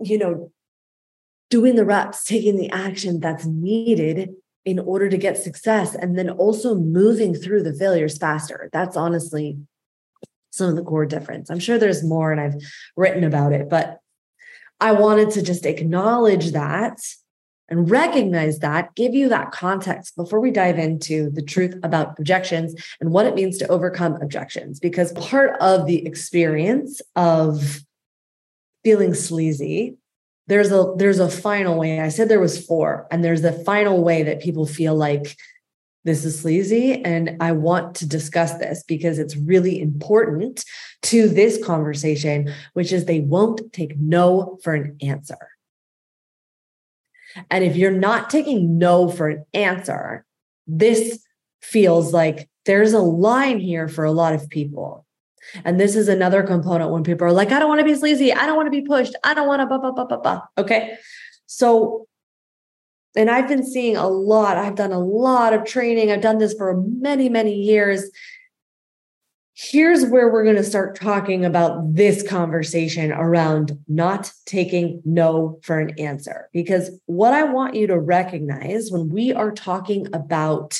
you 0.00 0.18
know 0.18 0.52
doing 1.50 1.76
the 1.76 1.84
reps, 1.84 2.24
taking 2.24 2.56
the 2.56 2.70
action 2.70 3.20
that's 3.20 3.46
needed 3.46 4.30
in 4.64 4.78
order 4.80 5.08
to 5.08 5.16
get 5.16 5.38
success 5.38 5.94
and 5.94 6.18
then 6.18 6.28
also 6.28 6.74
moving 6.74 7.34
through 7.34 7.62
the 7.62 7.72
failures 7.72 8.18
faster. 8.18 8.68
That's 8.72 8.96
honestly 8.96 9.58
some 10.50 10.70
of 10.70 10.76
the 10.76 10.82
core 10.82 11.06
difference. 11.06 11.50
I'm 11.50 11.60
sure 11.60 11.78
there's 11.78 12.02
more 12.02 12.32
and 12.32 12.40
I've 12.40 12.56
written 12.96 13.22
about 13.22 13.52
it, 13.52 13.68
but 13.68 14.00
I 14.80 14.92
wanted 14.92 15.30
to 15.32 15.42
just 15.42 15.66
acknowledge 15.66 16.52
that 16.52 16.98
and 17.68 17.90
recognize 17.90 18.60
that, 18.60 18.94
give 18.94 19.14
you 19.14 19.28
that 19.28 19.50
context 19.50 20.16
before 20.16 20.40
we 20.40 20.50
dive 20.50 20.78
into 20.78 21.30
the 21.30 21.42
truth 21.42 21.74
about 21.82 22.18
objections 22.18 22.74
and 23.00 23.10
what 23.10 23.26
it 23.26 23.34
means 23.34 23.58
to 23.58 23.68
overcome 23.68 24.20
objections. 24.22 24.78
Because 24.78 25.12
part 25.12 25.56
of 25.60 25.86
the 25.86 26.06
experience 26.06 27.00
of 27.16 27.80
feeling 28.84 29.14
sleazy, 29.14 29.96
there's 30.46 30.70
a 30.70 30.92
there's 30.96 31.18
a 31.18 31.28
final 31.28 31.78
way. 31.78 32.00
I 32.00 32.08
said 32.08 32.28
there 32.28 32.40
was 32.40 32.64
four, 32.64 33.06
and 33.10 33.24
there's 33.24 33.44
a 33.44 33.52
final 33.64 34.02
way 34.02 34.22
that 34.22 34.40
people 34.40 34.66
feel 34.66 34.94
like 34.94 35.36
this 36.04 36.24
is 36.24 36.40
sleazy. 36.40 37.04
And 37.04 37.36
I 37.40 37.52
want 37.52 37.96
to 37.96 38.08
discuss 38.08 38.54
this 38.54 38.84
because 38.84 39.18
it's 39.18 39.36
really 39.36 39.80
important 39.80 40.64
to 41.02 41.28
this 41.28 41.62
conversation, 41.62 42.52
which 42.74 42.92
is 42.92 43.04
they 43.04 43.20
won't 43.20 43.72
take 43.72 43.98
no 43.98 44.58
for 44.62 44.74
an 44.74 44.96
answer. 45.02 45.36
And 47.50 47.64
if 47.64 47.76
you're 47.76 47.90
not 47.90 48.30
taking 48.30 48.78
no 48.78 49.08
for 49.08 49.28
an 49.28 49.44
answer, 49.52 50.24
this 50.66 51.22
feels 51.60 52.12
like 52.12 52.48
there's 52.66 52.92
a 52.92 53.00
line 53.00 53.58
here 53.58 53.88
for 53.88 54.04
a 54.04 54.12
lot 54.12 54.34
of 54.34 54.48
people. 54.48 55.05
And 55.64 55.80
this 55.80 55.96
is 55.96 56.08
another 56.08 56.42
component 56.42 56.90
when 56.90 57.02
people 57.02 57.26
are 57.26 57.32
like, 57.32 57.52
I 57.52 57.58
don't 57.58 57.68
want 57.68 57.80
to 57.80 57.84
be 57.84 57.94
sleazy. 57.94 58.32
I 58.32 58.46
don't 58.46 58.56
want 58.56 58.66
to 58.66 58.70
be 58.70 58.82
pushed. 58.82 59.14
I 59.24 59.34
don't 59.34 59.48
want 59.48 59.60
to, 59.60 59.66
blah, 59.66 59.78
blah, 59.78 59.92
blah, 59.92 60.04
blah, 60.04 60.18
blah. 60.18 60.42
Okay. 60.58 60.96
So, 61.46 62.06
and 63.16 63.30
I've 63.30 63.48
been 63.48 63.64
seeing 63.64 63.96
a 63.96 64.08
lot, 64.08 64.56
I've 64.56 64.74
done 64.74 64.92
a 64.92 64.98
lot 64.98 65.52
of 65.54 65.64
training. 65.64 66.10
I've 66.10 66.20
done 66.20 66.38
this 66.38 66.54
for 66.54 66.82
many, 66.82 67.28
many 67.28 67.54
years 67.54 68.10
here's 69.56 70.04
where 70.04 70.30
we're 70.30 70.44
going 70.44 70.56
to 70.56 70.62
start 70.62 70.94
talking 71.00 71.44
about 71.44 71.94
this 71.94 72.22
conversation 72.22 73.10
around 73.10 73.78
not 73.88 74.30
taking 74.44 75.00
no 75.06 75.58
for 75.62 75.80
an 75.80 75.98
answer. 75.98 76.50
Because 76.52 76.90
what 77.06 77.32
I 77.32 77.44
want 77.44 77.74
you 77.74 77.86
to 77.86 77.98
recognize 77.98 78.90
when 78.90 79.08
we 79.08 79.32
are 79.32 79.50
talking 79.50 80.08
about 80.14 80.78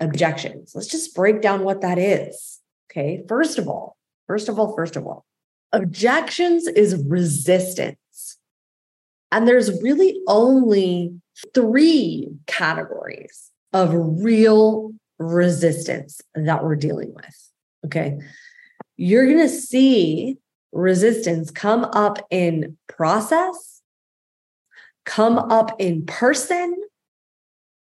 objections, 0.00 0.72
let's 0.74 0.86
just 0.86 1.14
break 1.14 1.40
down 1.40 1.64
what 1.64 1.80
that 1.80 1.98
is. 1.98 2.60
Okay. 2.90 3.24
First 3.26 3.58
of 3.58 3.68
all, 3.68 3.96
first 4.30 4.48
of 4.48 4.60
all, 4.60 4.76
first 4.76 4.94
of 4.94 5.04
all, 5.08 5.24
objections 5.72 6.68
is 6.68 6.94
resistance. 7.08 8.38
And 9.32 9.48
there's 9.48 9.82
really 9.82 10.20
only 10.28 11.20
three 11.52 12.28
categories 12.46 13.50
of 13.72 13.90
real 13.92 14.92
resistance 15.18 16.20
that 16.36 16.62
we're 16.62 16.76
dealing 16.76 17.12
with. 17.12 17.50
Okay. 17.86 18.20
You're 18.96 19.26
going 19.26 19.38
to 19.38 19.48
see 19.48 20.36
resistance 20.70 21.50
come 21.50 21.82
up 21.86 22.24
in 22.30 22.78
process, 22.86 23.82
come 25.04 25.38
up 25.38 25.74
in 25.80 26.06
person, 26.06 26.80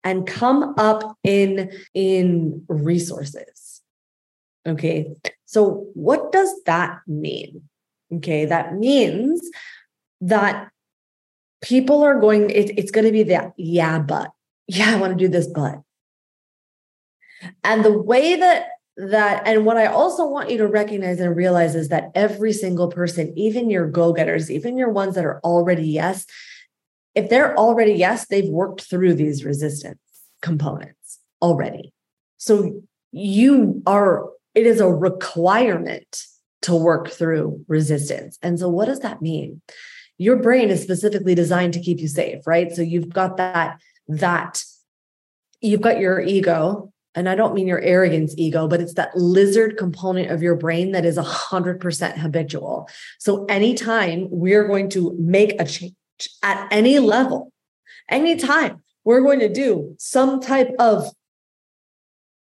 and 0.02 0.26
come 0.26 0.74
up 0.78 1.16
in 1.22 1.70
in 1.94 2.64
resources. 2.66 3.82
Okay. 4.66 5.14
So 5.44 5.86
what 5.94 6.23
does 6.34 6.52
that 6.66 6.98
mean? 7.06 7.62
Okay, 8.12 8.44
that 8.44 8.74
means 8.74 9.40
that 10.20 10.68
people 11.64 12.02
are 12.02 12.20
going 12.20 12.50
it, 12.50 12.78
it's 12.78 12.90
going 12.90 13.06
to 13.06 13.12
be 13.12 13.22
that 13.22 13.52
yeah 13.56 13.98
but 13.98 14.30
yeah 14.66 14.90
i 14.90 14.96
want 14.96 15.16
to 15.16 15.24
do 15.24 15.30
this 15.30 15.46
but 15.46 15.80
and 17.62 17.84
the 17.84 17.98
way 17.98 18.36
that 18.36 18.66
that 18.96 19.42
and 19.46 19.64
what 19.64 19.76
i 19.76 19.86
also 19.86 20.26
want 20.26 20.50
you 20.50 20.58
to 20.58 20.68
recognize 20.68 21.18
and 21.20 21.34
realize 21.34 21.74
is 21.74 21.88
that 21.88 22.10
every 22.14 22.52
single 22.52 22.88
person 22.88 23.32
even 23.36 23.70
your 23.70 23.88
go-getters 23.88 24.50
even 24.50 24.76
your 24.76 24.90
ones 24.90 25.14
that 25.14 25.24
are 25.24 25.40
already 25.40 25.86
yes 25.86 26.26
if 27.14 27.30
they're 27.30 27.56
already 27.56 27.94
yes 27.94 28.26
they've 28.26 28.50
worked 28.50 28.82
through 28.82 29.14
these 29.14 29.44
resistance 29.44 29.98
components 30.42 31.18
already 31.40 31.92
so 32.36 32.82
you 33.10 33.82
are 33.86 34.26
it 34.54 34.66
is 34.66 34.80
a 34.80 34.88
requirement 34.88 36.24
to 36.62 36.74
work 36.74 37.10
through 37.10 37.64
resistance. 37.68 38.38
And 38.42 38.58
so 38.58 38.68
what 38.68 38.86
does 38.86 39.00
that 39.00 39.20
mean? 39.20 39.60
Your 40.16 40.36
brain 40.36 40.70
is 40.70 40.82
specifically 40.82 41.34
designed 41.34 41.74
to 41.74 41.80
keep 41.80 42.00
you 42.00 42.08
safe 42.08 42.46
right? 42.46 42.72
So 42.72 42.82
you've 42.82 43.10
got 43.10 43.36
that 43.36 43.80
that 44.08 44.62
you've 45.60 45.80
got 45.80 45.98
your 45.98 46.20
ego 46.20 46.92
and 47.14 47.28
I 47.28 47.34
don't 47.34 47.54
mean 47.54 47.68
your 47.68 47.80
arrogance 47.80 48.34
ego, 48.36 48.66
but 48.66 48.80
it's 48.80 48.94
that 48.94 49.16
lizard 49.16 49.76
component 49.76 50.30
of 50.30 50.42
your 50.42 50.56
brain 50.56 50.92
that 50.92 51.04
is 51.04 51.16
100% 51.16 52.18
habitual. 52.18 52.88
So 53.18 53.44
anytime 53.44 54.26
we're 54.30 54.66
going 54.66 54.90
to 54.90 55.14
make 55.18 55.60
a 55.60 55.64
change 55.64 55.94
at 56.42 56.66
any 56.72 56.98
level, 56.98 57.52
anytime 58.08 58.82
we're 59.04 59.22
going 59.22 59.40
to 59.40 59.52
do 59.52 59.94
some 59.98 60.40
type 60.40 60.74
of 60.78 61.06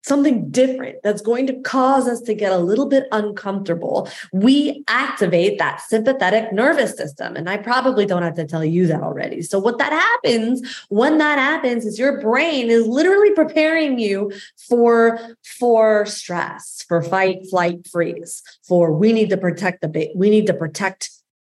something 0.02 0.50
different 0.50 0.96
that's 1.02 1.20
going 1.20 1.46
to 1.46 1.60
cause 1.60 2.08
us 2.08 2.20
to 2.22 2.34
get 2.34 2.52
a 2.52 2.58
little 2.58 2.86
bit 2.86 3.04
uncomfortable, 3.12 4.08
we 4.32 4.84
activate 4.88 5.58
that 5.58 5.80
sympathetic 5.80 6.52
nervous 6.52 6.96
system. 6.96 7.36
And 7.36 7.48
I 7.48 7.56
probably 7.56 8.06
don't 8.06 8.22
have 8.22 8.34
to 8.34 8.44
tell 8.44 8.64
you 8.64 8.86
that 8.86 9.02
already. 9.02 9.42
So, 9.42 9.58
what 9.58 9.78
that 9.78 9.92
happens 9.92 10.62
when 10.88 11.18
that 11.18 11.38
happens 11.38 11.84
is 11.84 11.98
your 11.98 12.20
brain 12.20 12.70
is 12.70 12.86
literally 12.86 13.32
preparing 13.32 13.98
you 13.98 14.32
for, 14.68 15.18
for 15.58 16.06
stress, 16.06 16.84
for 16.86 17.02
fight, 17.02 17.46
flight, 17.50 17.86
freeze, 17.86 18.42
for 18.66 18.92
we 18.92 19.12
need 19.12 19.30
to 19.30 19.36
protect 19.36 19.82
the 19.82 19.88
baby. 19.88 20.12
We 20.14 20.30
need 20.30 20.46
to 20.46 20.54
protect 20.54 21.10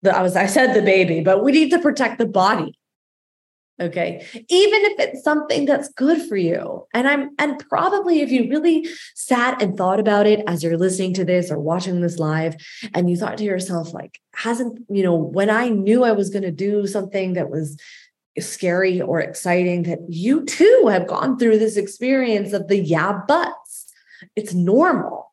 the, 0.02 0.16
I 0.16 0.22
was, 0.22 0.36
I 0.36 0.46
said 0.46 0.74
the 0.74 0.82
baby, 0.82 1.20
but 1.20 1.42
we 1.42 1.52
need 1.52 1.70
to 1.70 1.78
protect 1.78 2.18
the 2.18 2.26
body 2.26 2.78
Okay. 3.80 4.26
Even 4.34 4.80
if 4.86 4.98
it's 4.98 5.22
something 5.22 5.64
that's 5.64 5.88
good 5.90 6.20
for 6.22 6.36
you. 6.36 6.86
And 6.92 7.06
I'm, 7.06 7.30
and 7.38 7.58
probably 7.68 8.20
if 8.20 8.30
you 8.30 8.50
really 8.50 8.88
sat 9.14 9.62
and 9.62 9.76
thought 9.76 10.00
about 10.00 10.26
it 10.26 10.42
as 10.48 10.64
you're 10.64 10.76
listening 10.76 11.14
to 11.14 11.24
this 11.24 11.50
or 11.50 11.60
watching 11.60 12.00
this 12.00 12.18
live, 12.18 12.56
and 12.92 13.08
you 13.08 13.16
thought 13.16 13.38
to 13.38 13.44
yourself, 13.44 13.94
like, 13.94 14.20
hasn't, 14.34 14.80
you 14.88 15.04
know, 15.04 15.14
when 15.14 15.48
I 15.48 15.68
knew 15.68 16.02
I 16.02 16.12
was 16.12 16.28
going 16.28 16.42
to 16.42 16.50
do 16.50 16.88
something 16.88 17.34
that 17.34 17.50
was 17.50 17.78
scary 18.40 19.00
or 19.00 19.20
exciting, 19.20 19.84
that 19.84 20.00
you 20.08 20.44
too 20.44 20.88
have 20.90 21.06
gone 21.06 21.38
through 21.38 21.58
this 21.58 21.76
experience 21.76 22.52
of 22.52 22.66
the 22.66 22.78
yeah, 22.78 23.20
buts. 23.28 23.86
It's 24.34 24.54
normal. 24.54 25.32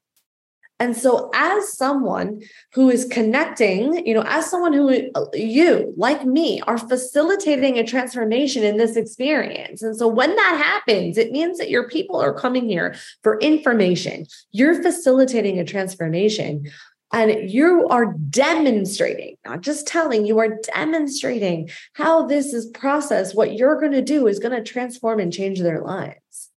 And 0.80 0.96
so, 0.96 1.32
as 1.34 1.72
someone 1.72 2.42
who 2.74 2.90
is 2.90 3.06
connecting, 3.06 4.06
you 4.06 4.14
know, 4.14 4.26
as 4.28 4.50
someone 4.50 4.74
who 4.74 5.10
uh, 5.16 5.26
you, 5.34 5.94
like 5.96 6.26
me, 6.26 6.60
are 6.62 6.78
facilitating 6.78 7.78
a 7.78 7.86
transformation 7.86 8.62
in 8.64 8.76
this 8.76 8.98
experience. 8.98 9.82
And 9.82 9.96
so, 9.96 10.08
when 10.10 10.36
that 10.36 10.62
happens, 10.62 11.18
it 11.18 11.32
means 11.32 11.60
that 11.60 11.70
your 11.70 11.88
people 11.88 12.20
are 12.20 12.34
coming 12.34 12.68
here 12.68 12.94
for 13.24 13.40
information. 13.40 14.26
You're 14.52 14.82
facilitating 14.84 15.60
a 15.60 15.66
transformation 15.66 16.70
and 17.14 17.50
you 17.50 17.88
are 17.88 18.14
demonstrating, 18.30 19.38
not 19.46 19.62
just 19.62 19.88
telling, 19.88 20.26
you 20.26 20.40
are 20.40 20.60
demonstrating 20.76 21.70
how 21.94 22.26
this 22.26 22.54
is 22.54 22.66
processed. 22.66 23.36
What 23.36 23.54
you're 23.54 23.80
going 23.80 23.94
to 23.94 24.02
do 24.02 24.28
is 24.28 24.40
going 24.40 24.56
to 24.56 24.70
transform 24.70 25.22
and 25.22 25.32
change 25.32 25.62
their 25.62 25.82
lives. 25.82 26.52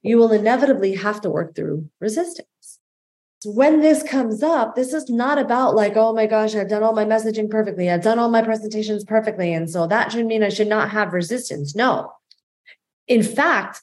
You 0.00 0.16
will 0.16 0.32
inevitably 0.32 0.94
have 0.94 1.20
to 1.22 1.30
work 1.30 1.54
through 1.54 1.90
resistance 2.00 2.47
when 3.44 3.80
this 3.80 4.02
comes 4.02 4.42
up, 4.42 4.74
this 4.74 4.92
is 4.92 5.08
not 5.08 5.38
about 5.38 5.74
like, 5.74 5.96
oh 5.96 6.12
my 6.12 6.26
gosh, 6.26 6.54
I've 6.54 6.68
done 6.68 6.82
all 6.82 6.94
my 6.94 7.04
messaging 7.04 7.48
perfectly. 7.48 7.88
I've 7.88 8.02
done 8.02 8.18
all 8.18 8.30
my 8.30 8.42
presentations 8.42 9.04
perfectly. 9.04 9.52
And 9.52 9.70
so 9.70 9.86
that 9.86 10.12
should 10.12 10.26
mean 10.26 10.42
I 10.42 10.48
should 10.48 10.68
not 10.68 10.90
have 10.90 11.12
resistance. 11.12 11.74
No. 11.74 12.12
In 13.06 13.22
fact, 13.22 13.82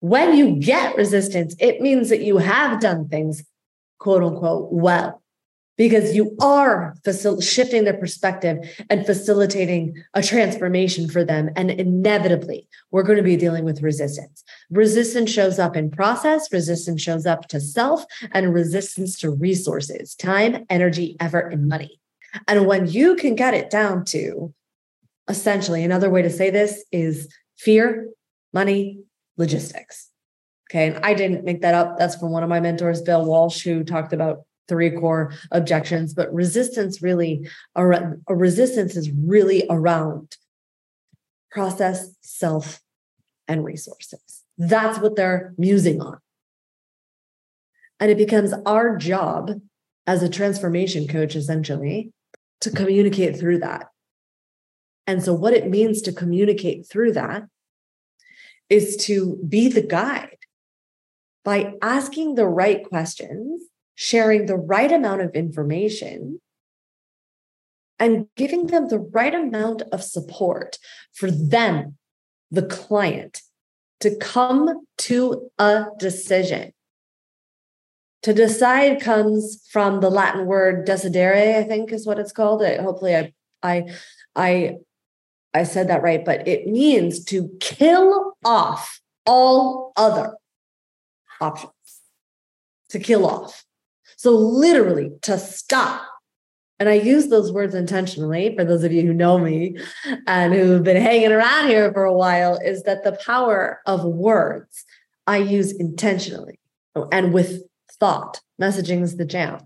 when 0.00 0.36
you 0.36 0.56
get 0.56 0.96
resistance, 0.96 1.54
it 1.58 1.80
means 1.80 2.08
that 2.08 2.22
you 2.22 2.38
have 2.38 2.80
done 2.80 3.08
things, 3.08 3.44
quote 3.98 4.22
unquote, 4.22 4.72
well 4.72 5.22
because 5.78 6.14
you 6.14 6.36
are 6.40 6.94
facil- 7.02 7.42
shifting 7.42 7.84
their 7.84 7.96
perspective 7.96 8.58
and 8.90 9.06
facilitating 9.06 9.94
a 10.12 10.22
transformation 10.22 11.08
for 11.08 11.24
them. 11.24 11.48
And 11.56 11.70
inevitably, 11.70 12.68
we're 12.90 13.04
going 13.04 13.16
to 13.16 13.22
be 13.22 13.36
dealing 13.36 13.64
with 13.64 13.80
resistance. 13.80 14.44
Resistance 14.70 15.30
shows 15.30 15.58
up 15.58 15.76
in 15.76 15.90
process, 15.90 16.52
resistance 16.52 17.00
shows 17.00 17.24
up 17.24 17.48
to 17.48 17.60
self, 17.60 18.04
and 18.32 18.52
resistance 18.52 19.18
to 19.20 19.30
resources, 19.30 20.14
time, 20.16 20.66
energy, 20.68 21.16
effort, 21.20 21.52
and 21.52 21.68
money. 21.68 22.00
And 22.46 22.66
when 22.66 22.88
you 22.88 23.14
can 23.14 23.36
get 23.36 23.54
it 23.54 23.70
down 23.70 24.04
to 24.06 24.52
essentially 25.28 25.84
another 25.84 26.10
way 26.10 26.22
to 26.22 26.30
say 26.30 26.50
this 26.50 26.84
is 26.90 27.32
fear, 27.56 28.08
money, 28.52 29.00
logistics. 29.36 30.10
Okay. 30.70 30.88
And 30.88 31.04
I 31.04 31.14
didn't 31.14 31.44
make 31.44 31.62
that 31.62 31.74
up. 31.74 31.98
That's 31.98 32.16
from 32.16 32.30
one 32.30 32.42
of 32.42 32.48
my 32.48 32.60
mentors, 32.60 33.00
Bill 33.00 33.24
Walsh, 33.24 33.62
who 33.62 33.84
talked 33.84 34.12
about 34.12 34.44
three 34.68 34.90
core 34.90 35.32
objections. 35.50 36.14
But 36.14 36.32
resistance 36.32 37.02
really, 37.02 37.48
a 37.74 38.14
resistance 38.28 38.96
is 38.96 39.10
really 39.10 39.64
around 39.68 40.36
process, 41.50 42.14
self, 42.20 42.80
and 43.46 43.64
resources. 43.64 44.44
That's 44.58 44.98
what 44.98 45.16
they're 45.16 45.54
musing 45.56 46.00
on. 46.00 46.18
And 48.00 48.10
it 48.10 48.18
becomes 48.18 48.52
our 48.66 48.96
job 48.96 49.52
as 50.06 50.22
a 50.22 50.28
transformation 50.28 51.08
coach, 51.08 51.34
essentially, 51.34 52.12
to 52.60 52.70
communicate 52.70 53.38
through 53.38 53.58
that. 53.58 53.86
And 55.06 55.22
so, 55.22 55.32
what 55.32 55.54
it 55.54 55.70
means 55.70 56.02
to 56.02 56.12
communicate 56.12 56.86
through 56.88 57.12
that 57.12 57.44
is 58.68 58.96
to 59.06 59.38
be 59.48 59.68
the 59.68 59.82
guide 59.82 60.36
by 61.44 61.72
asking 61.80 62.34
the 62.34 62.46
right 62.46 62.84
questions, 62.84 63.62
sharing 64.00 64.46
the 64.46 64.56
right 64.56 64.92
amount 64.92 65.20
of 65.20 65.34
information, 65.34 66.40
and 67.98 68.28
giving 68.36 68.68
them 68.68 68.88
the 68.88 69.00
right 69.00 69.34
amount 69.34 69.82
of 69.90 70.04
support 70.04 70.78
for 71.12 71.32
them, 71.32 71.96
the 72.48 72.62
client, 72.62 73.42
to 73.98 74.14
come 74.14 74.86
to 74.98 75.50
a 75.58 75.86
decision. 75.98 76.72
To 78.22 78.32
decide 78.32 79.00
comes 79.00 79.66
from 79.68 79.98
the 80.00 80.10
Latin 80.10 80.46
word 80.46 80.86
decidere, 80.86 81.56
I 81.56 81.64
think 81.64 81.90
is 81.90 82.06
what 82.06 82.20
it's 82.20 82.30
called. 82.30 82.64
hopefully 82.64 83.16
I 83.16 83.32
I 83.64 83.96
I 84.36 84.76
I 85.52 85.64
said 85.64 85.88
that 85.88 86.04
right, 86.04 86.24
but 86.24 86.46
it 86.46 86.68
means 86.68 87.24
to 87.24 87.50
kill 87.58 88.34
off 88.44 89.00
all 89.26 89.92
other 89.96 90.36
options. 91.40 91.72
To 92.90 93.00
kill 93.00 93.26
off. 93.26 93.64
So 94.18 94.32
literally 94.32 95.12
to 95.22 95.38
stop 95.38 96.02
and 96.78 96.88
I 96.88 96.94
use 96.94 97.28
those 97.28 97.52
words 97.52 97.74
intentionally 97.74 98.54
for 98.56 98.64
those 98.64 98.84
of 98.84 98.92
you 98.92 99.02
who 99.02 99.12
know 99.12 99.38
me 99.38 99.76
and 100.26 100.54
who've 100.54 100.82
been 100.82 101.00
hanging 101.00 101.32
around 101.32 101.68
here 101.68 101.92
for 101.92 102.04
a 102.04 102.14
while, 102.14 102.56
is 102.56 102.84
that 102.84 103.02
the 103.02 103.18
power 103.26 103.80
of 103.84 104.04
words 104.04 104.84
I 105.26 105.38
use 105.38 105.72
intentionally 105.72 106.60
and 107.10 107.32
with 107.32 107.62
thought. 107.98 108.40
Messaging 108.60 109.02
is 109.02 109.16
the 109.16 109.24
jam. 109.24 109.60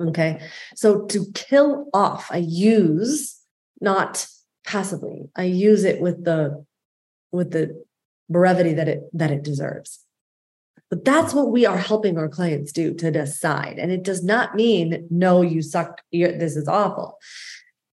Okay. 0.00 0.40
So 0.74 1.04
to 1.06 1.26
kill 1.34 1.88
off, 1.92 2.28
I 2.30 2.38
use 2.38 3.38
not 3.80 4.26
passively, 4.64 5.30
I 5.36 5.44
use 5.44 5.84
it 5.84 6.00
with 6.00 6.24
the 6.24 6.64
with 7.32 7.50
the 7.50 7.84
brevity 8.30 8.74
that 8.74 8.88
it 8.88 9.00
that 9.12 9.30
it 9.30 9.42
deserves. 9.42 10.04
But 10.90 11.04
that's 11.04 11.34
what 11.34 11.50
we 11.50 11.66
are 11.66 11.76
helping 11.76 12.16
our 12.16 12.28
clients 12.28 12.72
do 12.72 12.94
to 12.94 13.10
decide. 13.10 13.78
And 13.78 13.92
it 13.92 14.02
does 14.02 14.24
not 14.24 14.54
mean, 14.54 15.06
no, 15.10 15.42
you 15.42 15.60
suck, 15.60 16.00
this 16.10 16.56
is 16.56 16.66
awful, 16.66 17.18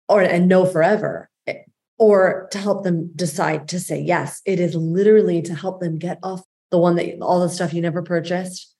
or 0.09 0.21
and 0.21 0.47
no 0.47 0.65
forever, 0.65 1.29
eh, 1.47 1.59
or 1.97 2.49
to 2.51 2.57
help 2.57 2.83
them 2.83 3.11
decide 3.15 3.69
to 3.69 3.79
say 3.79 4.01
yes. 4.01 4.41
It 4.45 4.59
is 4.59 4.75
literally 4.75 5.41
to 5.43 5.55
help 5.55 5.79
them 5.79 5.99
get 5.99 6.19
off 6.21 6.41
the 6.69 6.77
one 6.77 6.95
that 6.95 7.21
all 7.21 7.39
the 7.39 7.49
stuff 7.49 7.73
you 7.73 7.81
never 7.81 8.01
purchased 8.01 8.71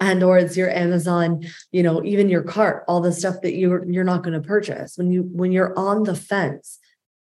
and 0.00 0.22
or 0.22 0.38
it's 0.38 0.56
your 0.56 0.70
amazon 0.70 1.44
you 1.70 1.82
know 1.82 2.02
even 2.04 2.28
your 2.28 2.42
cart 2.42 2.84
all 2.88 3.00
the 3.00 3.12
stuff 3.12 3.40
that 3.42 3.54
you're 3.54 3.84
you're 3.90 4.04
not 4.04 4.22
going 4.22 4.32
to 4.32 4.46
purchase 4.46 4.96
when 4.96 5.10
you 5.10 5.22
when 5.32 5.52
you're 5.52 5.78
on 5.78 6.04
the 6.04 6.14
fence 6.14 6.78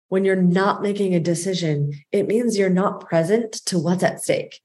when 0.08 0.24
you're 0.24 0.34
not 0.34 0.82
making 0.82 1.14
a 1.14 1.20
decision 1.20 1.92
it 2.10 2.26
means 2.26 2.58
you're 2.58 2.68
not 2.68 3.00
present 3.00 3.52
to 3.52 3.78
what's 3.78 4.02
at 4.02 4.22
stake 4.22 4.60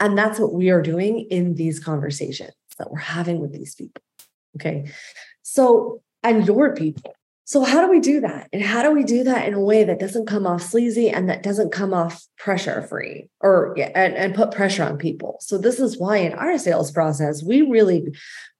and 0.00 0.16
that's 0.16 0.38
what 0.38 0.52
we 0.52 0.70
are 0.70 0.82
doing 0.82 1.26
in 1.30 1.54
these 1.54 1.80
conversations 1.80 2.52
that 2.78 2.90
we're 2.90 2.98
having 2.98 3.40
with 3.40 3.52
these 3.52 3.74
people. 3.74 4.02
Okay. 4.56 4.90
So, 5.42 6.02
and 6.22 6.46
your 6.46 6.74
people. 6.74 7.14
So, 7.44 7.62
how 7.64 7.80
do 7.80 7.90
we 7.90 8.00
do 8.00 8.20
that? 8.20 8.48
And 8.52 8.62
how 8.62 8.82
do 8.82 8.92
we 8.92 9.04
do 9.04 9.24
that 9.24 9.48
in 9.48 9.54
a 9.54 9.60
way 9.60 9.82
that 9.84 9.98
doesn't 9.98 10.26
come 10.26 10.46
off 10.46 10.62
sleazy 10.62 11.08
and 11.08 11.30
that 11.30 11.42
doesn't 11.42 11.72
come 11.72 11.94
off 11.94 12.26
pressure 12.36 12.82
free 12.82 13.28
or 13.40 13.74
and, 13.78 14.14
and 14.14 14.34
put 14.34 14.50
pressure 14.50 14.82
on 14.82 14.98
people? 14.98 15.38
So, 15.40 15.56
this 15.56 15.80
is 15.80 15.98
why 15.98 16.18
in 16.18 16.34
our 16.34 16.58
sales 16.58 16.90
process, 16.90 17.42
we 17.42 17.62
really 17.62 18.14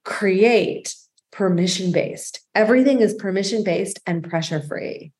create 0.04 0.94
permission 1.30 1.92
based. 1.92 2.40
Everything 2.54 3.00
is 3.00 3.12
permission 3.12 3.62
based 3.62 4.00
and 4.06 4.28
pressure 4.28 4.62
free 4.62 5.12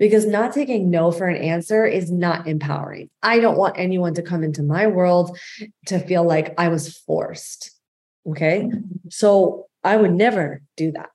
because 0.00 0.24
not 0.24 0.54
taking 0.54 0.90
no 0.90 1.12
for 1.12 1.28
an 1.28 1.36
answer 1.36 1.84
is 1.84 2.10
not 2.10 2.48
empowering. 2.48 3.10
I 3.22 3.38
don't 3.38 3.58
want 3.58 3.78
anyone 3.78 4.14
to 4.14 4.22
come 4.22 4.42
into 4.42 4.62
my 4.62 4.86
world 4.86 5.38
to 5.86 6.00
feel 6.00 6.24
like 6.24 6.54
I 6.58 6.68
was 6.68 6.96
forced. 6.96 7.78
Okay. 8.26 8.70
So 9.10 9.66
I 9.84 9.98
would 9.98 10.12
never 10.12 10.62
do 10.76 10.90
that. 10.92 11.10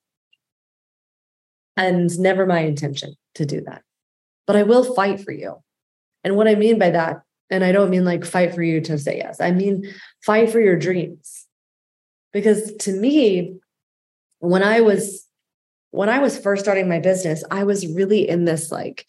And 1.75 2.17
never 2.19 2.45
my 2.45 2.59
intention 2.59 3.15
to 3.33 3.45
do 3.45 3.61
that. 3.65 3.81
But 4.45 4.55
I 4.55 4.63
will 4.63 4.93
fight 4.93 5.19
for 5.19 5.31
you. 5.31 5.55
And 6.23 6.35
what 6.35 6.47
I 6.47 6.53
mean 6.53 6.77
by 6.77 6.91
that, 6.91 7.23
and 7.49 7.63
I 7.63 7.71
don't 7.71 7.89
mean 7.89 8.05
like 8.05 8.23
fight 8.23 8.53
for 8.53 8.61
you 8.61 8.81
to 8.81 8.99
say 8.99 9.17
yes, 9.17 9.41
I 9.41 9.49
mean 9.49 9.91
fight 10.23 10.51
for 10.51 10.59
your 10.59 10.77
dreams. 10.77 11.47
Because 12.31 12.71
to 12.81 12.91
me, 12.91 13.55
when 14.39 14.61
I 14.61 14.81
was 14.81 15.24
when 15.95 16.09
I 16.09 16.19
was 16.19 16.37
first 16.37 16.63
starting 16.63 16.89
my 16.89 16.99
business, 16.99 17.43
I 17.49 17.63
was 17.63 17.87
really 17.87 18.27
in 18.27 18.45
this 18.45 18.71
like 18.71 19.05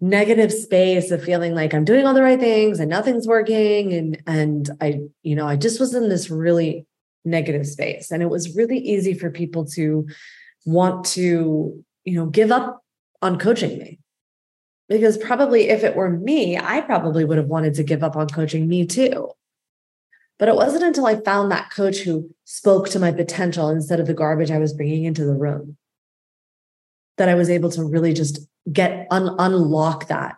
negative 0.00 0.52
space 0.52 1.10
of 1.10 1.22
feeling 1.22 1.54
like 1.54 1.74
I'm 1.74 1.84
doing 1.84 2.06
all 2.06 2.14
the 2.14 2.22
right 2.22 2.40
things 2.40 2.80
and 2.80 2.88
nothing's 2.88 3.26
working. 3.26 3.92
And 3.92 4.22
and 4.26 4.70
I, 4.80 5.00
you 5.22 5.34
know, 5.34 5.46
I 5.46 5.56
just 5.56 5.80
was 5.80 5.94
in 5.94 6.08
this 6.08 6.30
really 6.30 6.86
negative 7.24 7.66
space. 7.66 8.10
And 8.10 8.22
it 8.22 8.30
was 8.30 8.56
really 8.56 8.78
easy 8.78 9.14
for 9.14 9.30
people 9.30 9.64
to 9.66 10.06
want 10.64 11.04
to, 11.06 11.84
you 12.04 12.14
know, 12.14 12.26
give 12.26 12.52
up 12.52 12.82
on 13.20 13.38
coaching 13.38 13.78
me. 13.78 13.98
Because 14.88 15.16
probably 15.16 15.70
if 15.70 15.84
it 15.84 15.96
were 15.96 16.10
me, 16.10 16.58
I 16.58 16.80
probably 16.82 17.24
would 17.24 17.38
have 17.38 17.46
wanted 17.46 17.74
to 17.74 17.84
give 17.84 18.02
up 18.02 18.16
on 18.16 18.28
coaching 18.28 18.68
me 18.68 18.86
too. 18.86 19.30
But 20.38 20.48
it 20.48 20.56
wasn't 20.56 20.84
until 20.84 21.06
I 21.06 21.16
found 21.16 21.50
that 21.50 21.70
coach 21.70 21.98
who 21.98 22.30
spoke 22.44 22.88
to 22.90 22.98
my 22.98 23.12
potential 23.12 23.68
instead 23.68 24.00
of 24.00 24.06
the 24.06 24.14
garbage 24.14 24.50
I 24.50 24.58
was 24.58 24.72
bringing 24.72 25.04
into 25.04 25.24
the 25.24 25.34
room 25.34 25.76
that 27.18 27.28
I 27.28 27.34
was 27.34 27.50
able 27.50 27.70
to 27.70 27.84
really 27.84 28.12
just 28.12 28.40
get 28.72 29.06
un- 29.10 29.34
unlock 29.38 30.08
that, 30.08 30.36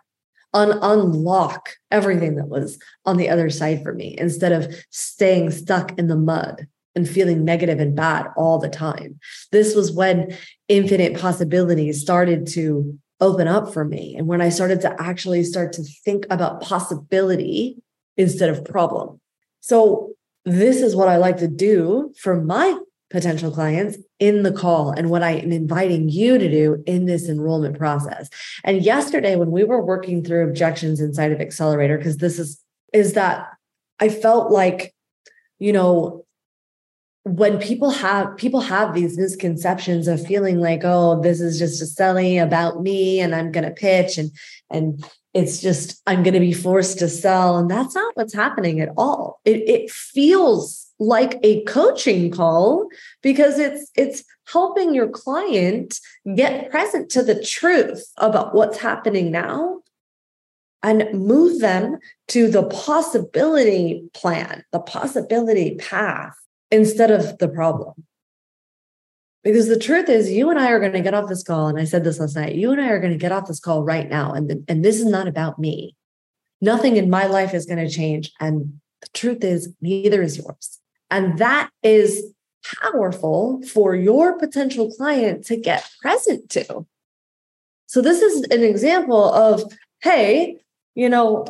un- 0.53 0.79
unlock 0.81 1.69
everything 1.91 2.35
that 2.35 2.47
was 2.47 2.79
on 3.05 3.17
the 3.17 3.29
other 3.29 3.49
side 3.49 3.83
for 3.83 3.93
me 3.93 4.15
instead 4.17 4.51
of 4.51 4.73
staying 4.89 5.51
stuck 5.51 5.97
in 5.97 6.07
the 6.07 6.15
mud 6.15 6.67
and 6.95 7.07
feeling 7.07 7.43
negative 7.43 7.79
and 7.79 7.95
bad 7.95 8.27
all 8.37 8.57
the 8.57 8.69
time. 8.69 9.19
This 9.51 9.75
was 9.75 9.91
when 9.91 10.35
infinite 10.69 11.19
possibilities 11.19 12.01
started 12.01 12.47
to 12.47 12.97
open 13.21 13.47
up 13.47 13.73
for 13.73 13.85
me. 13.85 14.15
And 14.17 14.27
when 14.27 14.41
I 14.41 14.49
started 14.49 14.81
to 14.81 14.95
actually 15.01 15.43
start 15.43 15.73
to 15.73 15.83
think 16.03 16.25
about 16.29 16.61
possibility 16.61 17.77
instead 18.17 18.49
of 18.49 18.65
problem. 18.65 19.19
So, 19.59 20.11
this 20.47 20.81
is 20.81 20.95
what 20.95 21.07
I 21.07 21.17
like 21.17 21.37
to 21.37 21.47
do 21.47 22.13
for 22.19 22.39
my 22.39 22.77
potential 23.09 23.51
clients 23.51 23.97
in 24.19 24.43
the 24.43 24.51
call 24.51 24.91
and 24.91 25.09
what 25.09 25.23
I 25.23 25.31
am 25.31 25.51
inviting 25.51 26.09
you 26.09 26.37
to 26.37 26.49
do 26.49 26.83
in 26.85 27.05
this 27.05 27.29
enrollment 27.29 27.77
process. 27.77 28.29
And 28.63 28.83
yesterday, 28.83 29.35
when 29.35 29.51
we 29.51 29.63
were 29.63 29.83
working 29.83 30.23
through 30.23 30.47
objections 30.47 30.99
inside 30.99 31.31
of 31.31 31.39
Accelerator, 31.39 31.97
because 31.97 32.17
this 32.17 32.39
is, 32.39 32.61
is 32.93 33.13
that 33.13 33.47
I 33.99 34.09
felt 34.09 34.51
like, 34.51 34.93
you 35.59 35.71
know, 35.71 36.25
when 37.23 37.57
people 37.57 37.89
have 37.89 38.37
people 38.37 38.59
have 38.59 38.93
these 38.93 39.17
misconceptions 39.17 40.07
of 40.07 40.23
feeling 40.23 40.59
like 40.59 40.81
oh 40.83 41.19
this 41.23 41.41
is 41.41 41.57
just 41.57 41.81
a 41.81 41.85
selling 41.87 42.37
about 42.37 42.83
me 42.83 43.19
and 43.19 43.33
i'm 43.33 43.51
going 43.51 43.65
to 43.65 43.71
pitch 43.71 44.19
and 44.19 44.29
and 44.69 45.03
it's 45.33 45.59
just 45.59 45.99
i'm 46.05 46.21
going 46.21 46.35
to 46.35 46.39
be 46.39 46.53
forced 46.53 46.99
to 46.99 47.09
sell 47.09 47.57
and 47.57 47.67
that's 47.67 47.95
not 47.95 48.15
what's 48.15 48.35
happening 48.35 48.79
at 48.79 48.89
all 48.95 49.41
it, 49.43 49.67
it 49.67 49.89
feels 49.89 50.84
like 50.99 51.39
a 51.43 51.63
coaching 51.65 52.31
call 52.31 52.87
because 53.21 53.59
it's 53.59 53.91
it's 53.95 54.23
helping 54.47 54.93
your 54.93 55.09
client 55.09 55.99
get 56.35 56.69
present 56.69 57.09
to 57.09 57.23
the 57.23 57.41
truth 57.43 58.05
about 58.17 58.53
what's 58.53 58.77
happening 58.77 59.31
now 59.31 59.81
and 60.83 61.11
move 61.13 61.61
them 61.61 61.97
to 62.27 62.47
the 62.47 62.63
possibility 62.63 64.07
plan, 64.13 64.63
the 64.71 64.79
possibility 64.79 65.75
path 65.75 66.35
instead 66.69 67.09
of 67.09 67.37
the 67.39 67.47
problem. 67.47 68.05
Because 69.43 69.67
the 69.67 69.79
truth 69.79 70.09
is, 70.09 70.31
you 70.31 70.49
and 70.49 70.59
I 70.59 70.71
are 70.71 70.79
going 70.79 70.91
to 70.93 71.01
get 71.01 71.13
off 71.13 71.29
this 71.29 71.43
call. 71.43 71.67
And 71.67 71.79
I 71.79 71.85
said 71.85 72.03
this 72.03 72.19
last 72.19 72.35
night 72.35 72.55
you 72.55 72.71
and 72.71 72.81
I 72.81 72.89
are 72.89 72.99
going 72.99 73.13
to 73.13 73.19
get 73.19 73.31
off 73.31 73.47
this 73.47 73.59
call 73.59 73.83
right 73.83 74.09
now. 74.09 74.31
And, 74.33 74.63
and 74.67 74.85
this 74.85 74.99
is 74.99 75.05
not 75.05 75.27
about 75.27 75.59
me. 75.59 75.95
Nothing 76.61 76.97
in 76.97 77.09
my 77.09 77.25
life 77.25 77.53
is 77.53 77.65
going 77.65 77.85
to 77.85 77.93
change. 77.93 78.31
And 78.39 78.79
the 79.01 79.07
truth 79.13 79.43
is, 79.43 79.73
neither 79.81 80.21
is 80.21 80.37
yours. 80.37 80.79
And 81.15 81.37
that 81.37 81.69
is 81.81 82.33
powerful 82.81 83.61
for 83.61 83.95
your 83.95 84.37
potential 84.37 84.91
client 84.91 85.45
to 85.45 85.55
get 85.55 85.89
present 86.01 86.49
to. 86.49 86.85
So, 87.85 88.01
this 88.01 88.21
is 88.21 88.41
an 88.51 88.61
example 88.61 89.31
of 89.33 89.63
hey, 90.01 90.57
you 90.93 91.07
know, 91.07 91.45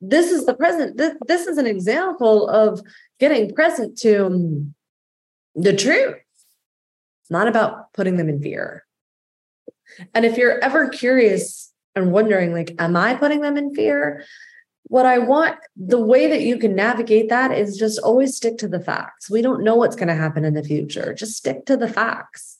this 0.00 0.30
is 0.30 0.46
the 0.46 0.54
present. 0.54 0.96
This, 0.96 1.14
this 1.26 1.46
is 1.46 1.58
an 1.58 1.66
example 1.66 2.48
of 2.48 2.80
getting 3.20 3.54
present 3.54 3.98
to 3.98 4.66
the 5.54 5.76
truth. 5.76 6.16
It's 7.20 7.30
not 7.30 7.48
about 7.48 7.92
putting 7.92 8.16
them 8.16 8.30
in 8.30 8.40
fear. 8.40 8.86
And 10.14 10.24
if 10.24 10.38
you're 10.38 10.58
ever 10.64 10.88
curious 10.88 11.70
and 11.94 12.12
wondering, 12.12 12.54
like, 12.54 12.74
am 12.78 12.96
I 12.96 13.12
putting 13.12 13.42
them 13.42 13.58
in 13.58 13.74
fear? 13.74 14.24
What 14.84 15.06
I 15.06 15.18
want, 15.18 15.56
the 15.76 16.00
way 16.00 16.26
that 16.26 16.42
you 16.42 16.58
can 16.58 16.74
navigate 16.74 17.30
that 17.30 17.52
is 17.52 17.76
just 17.76 17.98
always 18.00 18.36
stick 18.36 18.58
to 18.58 18.68
the 18.68 18.80
facts. 18.80 19.30
We 19.30 19.42
don't 19.42 19.64
know 19.64 19.76
what's 19.76 19.96
going 19.96 20.08
to 20.08 20.14
happen 20.14 20.44
in 20.44 20.54
the 20.54 20.62
future. 20.62 21.14
Just 21.14 21.36
stick 21.36 21.64
to 21.66 21.76
the 21.76 21.88
facts. 21.88 22.58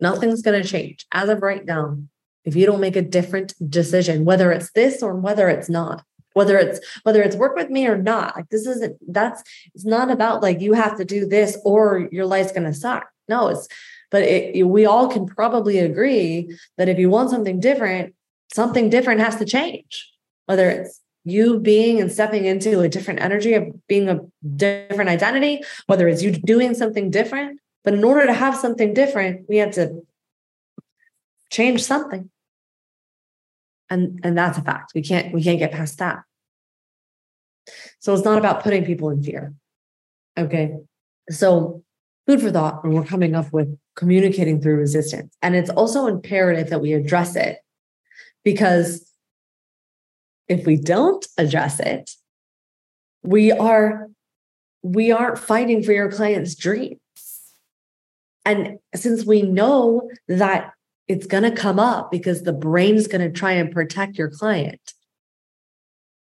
Nothing's 0.00 0.42
going 0.42 0.60
to 0.60 0.68
change 0.68 1.06
as 1.12 1.28
of 1.28 1.42
right 1.42 1.64
now. 1.64 1.96
If 2.44 2.56
you 2.56 2.66
don't 2.66 2.80
make 2.80 2.96
a 2.96 3.02
different 3.02 3.54
decision, 3.70 4.24
whether 4.24 4.50
it's 4.50 4.72
this 4.72 5.02
or 5.02 5.14
whether 5.14 5.48
it's 5.48 5.68
not, 5.68 6.04
whether 6.34 6.58
it's 6.58 6.80
whether 7.04 7.22
it's 7.22 7.36
work 7.36 7.54
with 7.54 7.70
me 7.70 7.86
or 7.86 7.96
not, 7.96 8.36
like 8.36 8.48
this 8.50 8.66
isn't 8.66 8.96
that's 9.12 9.42
it's 9.74 9.84
not 9.84 10.10
about 10.10 10.42
like 10.42 10.60
you 10.60 10.72
have 10.72 10.96
to 10.98 11.04
do 11.04 11.24
this 11.26 11.56
or 11.64 12.08
your 12.10 12.26
life's 12.26 12.52
going 12.52 12.64
to 12.64 12.74
suck. 12.74 13.08
No, 13.28 13.48
it's 13.48 13.68
but 14.10 14.22
it, 14.24 14.66
we 14.66 14.84
all 14.84 15.08
can 15.08 15.26
probably 15.26 15.78
agree 15.78 16.56
that 16.76 16.88
if 16.88 16.98
you 16.98 17.08
want 17.08 17.30
something 17.30 17.60
different, 17.60 18.14
something 18.52 18.90
different 18.90 19.20
has 19.20 19.36
to 19.36 19.44
change. 19.44 20.11
Whether 20.46 20.70
it's 20.70 21.00
you 21.24 21.60
being 21.60 22.00
and 22.00 22.10
stepping 22.10 22.44
into 22.44 22.80
a 22.80 22.88
different 22.88 23.20
energy 23.20 23.54
of 23.54 23.64
being 23.86 24.08
a 24.08 24.20
different 24.56 25.08
identity, 25.08 25.62
whether 25.86 26.08
it's 26.08 26.22
you 26.22 26.32
doing 26.32 26.74
something 26.74 27.10
different. 27.10 27.60
But 27.84 27.94
in 27.94 28.04
order 28.04 28.26
to 28.26 28.32
have 28.32 28.56
something 28.56 28.94
different, 28.94 29.48
we 29.48 29.56
have 29.58 29.72
to 29.72 30.02
change 31.50 31.82
something. 31.84 32.30
And, 33.90 34.20
and 34.24 34.36
that's 34.36 34.58
a 34.58 34.62
fact. 34.62 34.92
We 34.94 35.02
can't 35.02 35.34
we 35.34 35.42
can't 35.42 35.58
get 35.58 35.72
past 35.72 35.98
that. 35.98 36.22
So 38.00 38.14
it's 38.14 38.24
not 38.24 38.38
about 38.38 38.62
putting 38.62 38.84
people 38.84 39.10
in 39.10 39.22
fear. 39.22 39.52
Okay. 40.36 40.76
So 41.30 41.84
food 42.26 42.40
for 42.40 42.50
thought 42.50 42.84
we're 42.84 43.04
coming 43.04 43.34
up 43.34 43.52
with 43.52 43.76
communicating 43.96 44.60
through 44.60 44.76
resistance. 44.76 45.36
And 45.42 45.54
it's 45.54 45.70
also 45.70 46.06
imperative 46.06 46.70
that 46.70 46.80
we 46.80 46.94
address 46.94 47.36
it 47.36 47.58
because 48.44 49.11
if 50.48 50.66
we 50.66 50.76
don't 50.76 51.26
address 51.38 51.80
it, 51.80 52.10
we 53.22 53.52
are 53.52 54.08
we 54.82 55.12
aren't 55.12 55.38
fighting 55.38 55.82
for 55.82 55.92
your 55.92 56.10
client's 56.10 56.54
dreams. 56.54 56.98
And 58.44 58.78
since 58.94 59.24
we 59.24 59.42
know 59.42 60.10
that 60.26 60.72
it's 61.06 61.26
going 61.26 61.44
to 61.44 61.52
come 61.52 61.78
up 61.78 62.10
because 62.10 62.42
the 62.42 62.52
brain's 62.52 63.06
going 63.06 63.20
to 63.20 63.30
try 63.30 63.52
and 63.52 63.70
protect 63.70 64.18
your 64.18 64.28
client, 64.28 64.94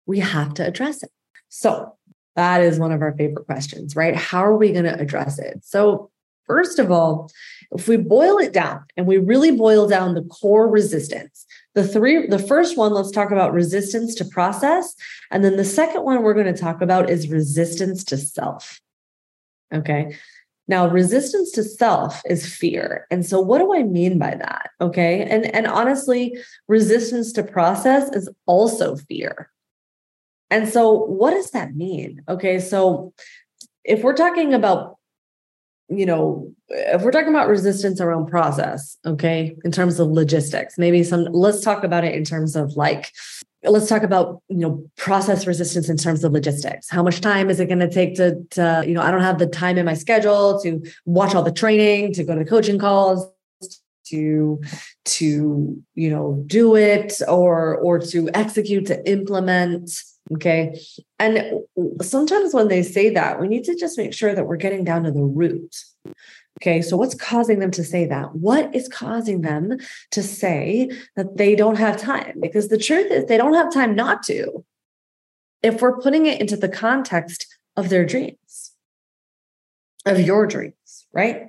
we 0.06 0.20
have 0.20 0.54
to 0.56 0.68
address 0.68 1.02
it. 1.02 1.10
So, 1.50 1.94
that 2.36 2.62
is 2.62 2.80
one 2.80 2.92
of 2.92 3.02
our 3.02 3.16
favorite 3.16 3.46
questions, 3.46 3.96
right? 3.96 4.16
How 4.16 4.44
are 4.44 4.58
we 4.58 4.74
going 4.74 4.84
to 4.84 5.00
address 5.00 5.40
it? 5.40 5.62
So, 5.64 6.12
first 6.46 6.80
of 6.80 6.92
all, 6.92 7.32
if 7.72 7.88
we 7.88 7.98
boil 7.98 8.38
it 8.40 8.52
down 8.52 8.84
and 8.98 9.08
we 9.08 9.18
really 9.18 9.52
boil 9.52 9.88
down 9.88 10.14
the 10.14 10.24
core 10.24 10.68
resistance, 10.68 11.46
the 11.76 11.86
three, 11.86 12.26
the 12.28 12.40
first 12.40 12.78
one, 12.78 12.94
let's 12.94 13.12
talk 13.12 13.32
about 13.32 13.54
resistance 13.54 14.16
to 14.16 14.26
process. 14.26 14.96
And 15.30 15.44
then 15.44 15.58
the 15.58 15.66
second 15.66 16.04
one 16.04 16.24
we're 16.24 16.34
going 16.34 16.54
to 16.54 16.60
talk 16.60 16.82
about 16.82 17.10
is 17.10 17.30
resistance 17.30 18.04
to 18.06 18.18
self. 18.18 18.80
Okay. 19.74 20.18
Now, 20.68 20.88
resistance 20.88 21.52
to 21.52 21.64
self 21.64 22.22
is 22.26 22.46
fear. 22.46 23.06
And 23.12 23.26
so 23.26 23.40
what 23.40 23.60
do 23.60 23.76
I 23.76 23.84
mean 23.84 24.18
by 24.18 24.36
that? 24.36 24.70
Okay. 24.82 25.22
And, 25.22 25.54
and 25.54 25.68
honestly, 25.68 26.38
resistance 26.68 27.34
to 27.34 27.44
process 27.44 28.10
is 28.16 28.30
also 28.46 28.96
fear. 28.96 29.52
And 30.50 30.70
so 30.70 30.92
what 30.94 31.32
does 31.32 31.52
that 31.52 31.76
mean? 31.76 32.24
Okay. 32.30 32.60
So 32.60 33.14
if 33.84 34.02
we're 34.02 34.16
talking 34.16 34.54
about 34.54 34.98
you 35.88 36.06
know, 36.06 36.52
if 36.70 37.02
we're 37.02 37.12
talking 37.12 37.30
about 37.30 37.48
resistance 37.48 38.02
around 38.02 38.28
process, 38.28 38.98
okay, 39.06 39.56
in 39.64 39.72
terms 39.72 40.00
of 40.00 40.10
logistics, 40.10 40.78
maybe 40.78 41.04
some, 41.04 41.26
let's 41.26 41.62
talk 41.62 41.84
about 41.84 42.04
it 42.04 42.16
in 42.16 42.24
terms 42.24 42.56
of 42.56 42.76
like, 42.76 43.12
let's 43.64 43.88
talk 43.88 44.04
about, 44.04 44.42
you 44.50 44.58
know, 44.58 44.84
process 44.98 45.46
resistance 45.46 45.90
in 45.90 45.98
terms 45.98 46.24
of 46.24 46.32
logistics. 46.32 46.90
How 46.90 47.04
much 47.04 47.22
time 47.22 47.50
is 47.50 47.60
it 47.60 47.68
going 47.68 47.80
to 47.80 47.90
take 47.90 48.16
to, 48.16 48.44
to, 48.52 48.84
you 48.86 48.94
know, 48.94 49.02
I 49.02 49.12
don't 49.12 49.22
have 49.22 49.38
the 49.38 49.48
time 49.48 49.78
in 49.78 49.86
my 49.86 49.94
schedule 49.94 50.60
to 50.62 50.84
watch 51.06 51.36
all 51.36 51.44
the 51.44 51.52
training, 51.52 52.14
to 52.14 52.24
go 52.24 52.36
to 52.36 52.46
coaching 52.46 52.80
calls, 52.80 53.28
to 54.06 54.62
to 55.04 55.84
you 55.96 56.10
know 56.10 56.44
do 56.46 56.76
it 56.76 57.22
or 57.28 57.76
or 57.78 58.00
to 58.00 58.30
execute 58.34 58.86
to 58.86 59.10
implement 59.10 59.90
Okay. 60.34 60.80
And 61.20 61.62
sometimes 62.02 62.54
when 62.54 62.68
they 62.68 62.82
say 62.82 63.12
that, 63.12 63.40
we 63.40 63.48
need 63.48 63.64
to 63.66 63.76
just 63.76 63.98
make 63.98 64.14
sure 64.14 64.34
that 64.34 64.48
we're 64.48 64.56
getting 64.56 64.84
down 64.84 65.04
to 65.04 65.12
the 65.12 65.22
root. 65.22 65.76
Okay. 66.62 66.82
So, 66.82 66.98
what's 66.98 67.16
causing 67.16 67.60
them 67.60 67.72
to 67.72 67.84
say 67.84 68.06
that? 68.06 68.36
What 68.36 68.74
is 68.74 68.88
causing 68.88 69.42
them 69.42 69.78
to 70.12 70.24
say 70.24 70.90
that 71.16 71.38
they 71.38 71.56
don't 71.56 71.78
have 71.78 71.98
time? 71.98 72.40
Because 72.42 72.70
the 72.70 72.78
truth 72.78 73.12
is, 73.12 73.26
they 73.26 73.38
don't 73.38 73.54
have 73.54 73.72
time 73.72 73.96
not 73.96 74.24
to. 74.24 74.66
If 75.62 75.82
we're 75.82 76.00
putting 76.00 76.26
it 76.26 76.42
into 76.42 76.58
the 76.58 76.70
context 76.70 77.46
of 77.76 77.90
their 77.90 78.06
dreams, 78.06 78.74
of 80.06 80.20
your 80.20 80.48
dreams, 80.48 81.08
right? 81.14 81.48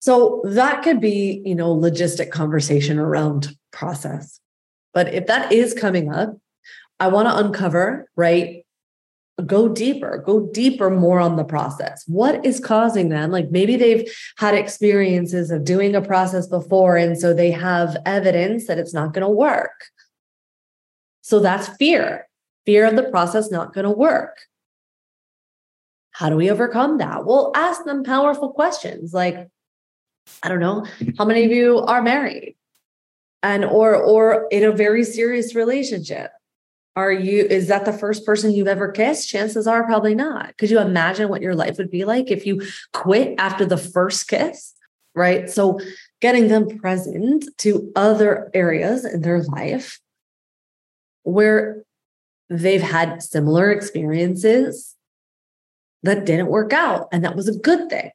So, 0.00 0.40
that 0.44 0.82
could 0.82 1.00
be, 1.00 1.42
you 1.44 1.54
know, 1.54 1.76
logistic 1.76 2.30
conversation 2.30 2.98
around 2.98 3.56
process. 3.72 4.40
But 4.94 5.12
if 5.14 5.26
that 5.26 5.52
is 5.52 5.74
coming 5.74 6.10
up, 6.10 6.38
I 6.98 7.08
want 7.08 7.28
to 7.28 7.36
uncover, 7.36 8.08
right? 8.16 8.64
Go 9.44 9.68
deeper, 9.68 10.22
go 10.24 10.48
deeper 10.52 10.88
more 10.88 11.20
on 11.20 11.36
the 11.36 11.44
process. 11.44 12.04
What 12.06 12.44
is 12.46 12.58
causing 12.58 13.10
them? 13.10 13.30
Like 13.30 13.50
maybe 13.50 13.76
they've 13.76 14.10
had 14.38 14.54
experiences 14.54 15.50
of 15.50 15.64
doing 15.64 15.94
a 15.94 16.00
process 16.00 16.46
before, 16.46 16.96
and 16.96 17.18
so 17.18 17.34
they 17.34 17.50
have 17.50 17.98
evidence 18.06 18.66
that 18.66 18.78
it's 18.78 18.94
not 18.94 19.12
going 19.12 19.26
to 19.26 19.28
work. 19.28 19.84
So 21.20 21.40
that's 21.40 21.68
fear 21.76 22.26
fear 22.66 22.84
of 22.84 22.96
the 22.96 23.04
process 23.04 23.50
not 23.50 23.72
going 23.72 23.84
to 23.84 23.90
work. 23.90 24.36
How 26.10 26.28
do 26.28 26.36
we 26.36 26.50
overcome 26.50 26.98
that? 26.98 27.24
Well, 27.24 27.52
ask 27.54 27.84
them 27.84 28.02
powerful 28.02 28.50
questions 28.50 29.14
like, 29.14 29.48
I 30.42 30.48
don't 30.48 30.60
know, 30.60 30.84
how 31.16 31.24
many 31.24 31.44
of 31.44 31.52
you 31.52 31.78
are 31.78 32.02
married? 32.02 32.56
And 33.42 33.64
or 33.64 33.94
or 33.94 34.48
in 34.50 34.64
a 34.64 34.72
very 34.72 35.04
serious 35.04 35.54
relationship 35.54 36.32
are 36.96 37.12
you, 37.12 37.44
is 37.44 37.68
that 37.68 37.84
the 37.84 37.92
first 37.92 38.24
person 38.24 38.52
you've 38.52 38.66
ever 38.66 38.90
kissed? 38.90 39.28
Chances 39.28 39.66
are 39.66 39.84
probably 39.84 40.14
not. 40.14 40.56
Could 40.56 40.70
you 40.70 40.80
imagine 40.80 41.28
what 41.28 41.42
your 41.42 41.54
life 41.54 41.76
would 41.76 41.90
be 41.90 42.06
like 42.06 42.30
if 42.30 42.46
you 42.46 42.62
quit 42.94 43.34
after 43.38 43.66
the 43.66 43.76
first 43.76 44.28
kiss? 44.28 44.72
Right. 45.14 45.48
So 45.48 45.78
getting 46.20 46.48
them 46.48 46.78
present 46.78 47.46
to 47.58 47.92
other 47.94 48.50
areas 48.54 49.04
in 49.04 49.20
their 49.20 49.42
life 49.42 50.00
where 51.22 51.84
they've 52.48 52.82
had 52.82 53.22
similar 53.22 53.70
experiences 53.70 54.94
that 56.02 56.24
didn't 56.24 56.48
work 56.48 56.72
out. 56.72 57.08
And 57.12 57.24
that 57.24 57.36
was 57.36 57.48
a 57.48 57.58
good 57.58 57.90
thing. 57.90 58.10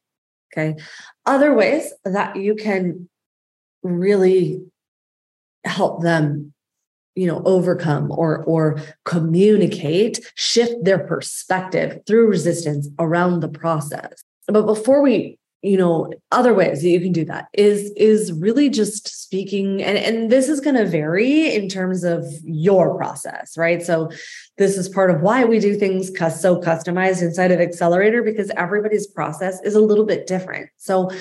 Okay. 0.54 0.82
Other 1.26 1.54
ways 1.54 1.94
that 2.04 2.36
you 2.36 2.56
can 2.56 3.10
really 3.84 4.64
help 5.64 6.02
them 6.02 6.54
you 7.16 7.28
know 7.28 7.42
overcome 7.46 8.12
or 8.12 8.44
or 8.46 8.82
communicate 9.06 10.20
shift 10.36 10.74
their 10.84 11.00
perspective 11.00 12.00
through 12.08 12.28
resistance 12.28 12.88
around 13.00 13.40
the 13.40 13.50
process. 13.50 14.24
But 14.48 14.66
before 14.66 15.02
we 15.02 15.38
you 15.62 15.78
know 15.78 16.12
other 16.32 16.54
ways 16.54 16.82
that 16.82 16.90
you 16.90 17.00
can 17.00 17.12
do 17.12 17.26
that 17.26 17.48
is 17.54 17.92
is 17.96 18.34
really 18.34 18.70
just 18.70 19.08
speaking 19.08 19.84
and 19.84 19.98
and 19.98 20.32
this 20.32 20.50
is 20.50 20.60
going 20.60 20.76
to 20.76 20.86
vary 20.86 21.54
in 21.54 21.70
terms 21.70 22.04
of 22.04 22.26
your 22.44 22.98
process 22.98 23.56
right? 23.58 23.84
So 23.84 24.10
this 24.58 24.78
is 24.78 24.90
part 24.90 25.12
of 25.12 25.22
why 25.22 25.44
we 25.46 25.60
do 25.60 25.76
things 25.76 26.08
so 26.08 26.60
customized 26.60 27.22
inside 27.22 27.52
of 27.52 27.60
accelerator 27.60 28.24
because 28.24 28.50
everybody's 28.58 29.08
process 29.08 29.62
is 29.64 29.76
a 29.76 29.82
little 29.82 30.06
bit 30.06 30.28
different. 30.28 30.70
So 30.78 31.12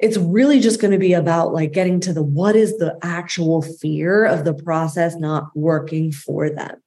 it's 0.00 0.16
really 0.16 0.60
just 0.60 0.80
going 0.80 0.92
to 0.92 0.98
be 0.98 1.12
about 1.12 1.52
like 1.52 1.72
getting 1.72 2.00
to 2.00 2.12
the 2.12 2.22
what 2.22 2.56
is 2.56 2.78
the 2.78 2.98
actual 3.02 3.62
fear 3.62 4.24
of 4.24 4.44
the 4.44 4.54
process 4.54 5.16
not 5.16 5.48
working 5.54 6.10
for 6.10 6.50
them. 6.50 6.82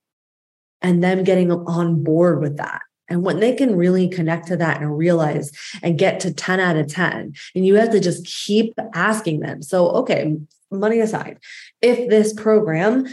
And 0.82 1.02
them 1.02 1.24
getting 1.24 1.50
on 1.50 2.04
board 2.04 2.42
with 2.42 2.58
that. 2.58 2.82
And 3.08 3.24
when 3.24 3.40
they 3.40 3.54
can 3.54 3.76
really 3.76 4.10
connect 4.10 4.48
to 4.48 4.58
that 4.58 4.82
and 4.82 4.98
realize 4.98 5.52
and 5.82 5.98
get 5.98 6.20
to 6.22 6.34
10 6.34 6.60
out 6.60 6.76
of 6.76 6.88
10 6.88 7.34
and 7.56 7.66
you 7.66 7.76
have 7.76 7.92
to 7.92 8.00
just 8.00 8.26
keep 8.26 8.74
asking 8.94 9.40
them. 9.40 9.62
So 9.62 9.90
okay 9.92 10.36
money 10.72 11.00
aside 11.00 11.38
if 11.82 12.10
this 12.10 12.34
program 12.34 13.06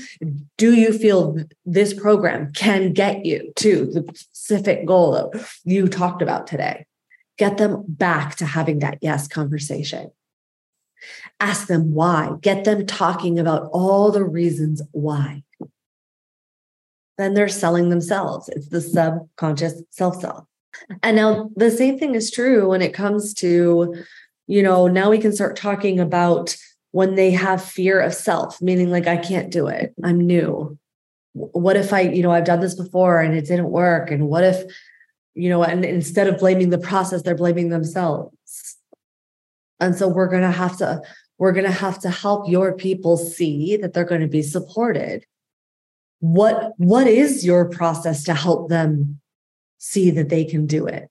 do 0.57 0.75
you 0.75 0.97
feel 0.97 1.37
this 1.67 1.93
program 1.93 2.51
can 2.53 2.93
get 2.93 3.27
you 3.27 3.53
to 3.57 3.85
the 3.85 4.05
specific 4.15 4.87
goal 4.87 5.13
that 5.13 5.47
you 5.65 5.87
talked 5.87 6.23
about 6.23 6.47
today 6.47 6.87
Get 7.41 7.57
them 7.57 7.85
back 7.89 8.37
to 8.37 8.45
having 8.45 8.81
that 8.81 8.99
yes 9.01 9.27
conversation. 9.27 10.11
Ask 11.41 11.69
them 11.69 11.95
why. 11.95 12.33
Get 12.43 12.65
them 12.65 12.85
talking 12.85 13.39
about 13.39 13.71
all 13.73 14.13
the 14.13 14.23
reasons 14.25 14.83
why. 14.93 15.43
then 17.17 17.33
they're 17.35 17.49
selling 17.49 17.89
themselves. 17.89 18.51
It's 18.51 18.69
the 18.69 18.81
subconscious 18.83 19.83
self 19.91 20.21
sell. 20.21 20.49
And 21.03 21.17
now 21.17 21.51
the 21.57 21.71
same 21.71 21.99
thing 21.99 22.15
is 22.15 22.31
true 22.31 22.69
when 22.69 22.83
it 22.83 22.93
comes 22.95 23.33
to, 23.35 23.95
you 24.47 24.63
know, 24.63 24.87
now 24.87 25.09
we 25.09 25.19
can 25.19 25.33
start 25.33 25.57
talking 25.57 25.99
about 25.99 26.55
when 26.93 27.15
they 27.15 27.31
have 27.31 27.65
fear 27.65 28.01
of 28.01 28.13
self, 28.13 28.61
meaning 28.61 28.91
like, 28.91 29.07
I 29.07 29.17
can't 29.17 29.51
do 29.51 29.67
it. 29.69 29.95
I'm 30.05 30.21
new. 30.21 30.79
What 31.33 31.77
if 31.77 31.93
I, 31.93 32.01
you 32.01 32.23
know, 32.23 32.33
I've 32.33 32.45
done 32.45 32.61
this 32.61 32.75
before 32.75 33.21
and 33.21 33.35
it 33.35 33.47
didn't 33.47 33.71
work? 33.71 34.11
And 34.11 34.29
what 34.29 34.45
if, 34.45 34.63
you 35.35 35.49
know, 35.49 35.63
and 35.63 35.85
instead 35.85 36.27
of 36.27 36.39
blaming 36.39 36.71
the 36.71 36.79
process, 36.79 37.23
they're 37.23 37.35
blaming 37.35 37.69
themselves. 37.69 38.77
And 39.79 39.97
so 39.97 40.09
we're 40.09 40.29
going 40.29 40.43
to 40.43 40.51
have 40.51 40.77
to, 40.79 41.01
we're 41.39 41.53
going 41.53 41.67
to 41.67 41.73
have 41.73 41.99
to 42.01 42.11
help 42.11 42.49
your 42.49 42.75
people 42.75 43.17
see 43.17 43.77
that 43.77 43.93
they're 43.93 44.05
going 44.05 44.21
to 44.21 44.29
be 44.29 44.43
supported. 44.43 45.25
What, 46.19 46.73
what 46.77 47.07
is 47.07 47.47
your 47.47 47.69
process 47.69 48.25
to 48.25 48.35
help 48.35 48.69
them 48.69 49.21
see 49.79 50.11
that 50.11 50.29
they 50.29 50.45
can 50.45 50.67
do 50.67 50.87
it? 50.87 51.09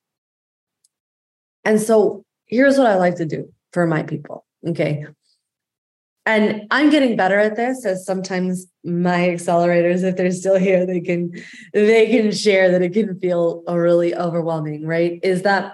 And 1.65 1.81
so 1.81 2.23
here's 2.45 2.77
what 2.77 2.87
I 2.87 2.95
like 2.95 3.15
to 3.15 3.25
do 3.25 3.51
for 3.71 3.87
my 3.87 4.03
people. 4.03 4.45
Okay 4.67 5.05
and 6.29 6.67
i'm 6.71 6.89
getting 6.89 7.15
better 7.15 7.39
at 7.39 7.55
this 7.55 7.85
as 7.85 8.05
sometimes 8.05 8.67
my 8.83 9.27
accelerators 9.29 10.03
if 10.03 10.15
they're 10.15 10.31
still 10.31 10.57
here 10.57 10.85
they 10.85 11.01
can 11.01 11.31
they 11.73 12.07
can 12.07 12.31
share 12.31 12.71
that 12.71 12.81
it 12.81 12.93
can 12.93 13.19
feel 13.19 13.63
really 13.67 14.15
overwhelming 14.15 14.85
right? 14.85 15.19
Is 15.23 15.43
that 15.43 15.73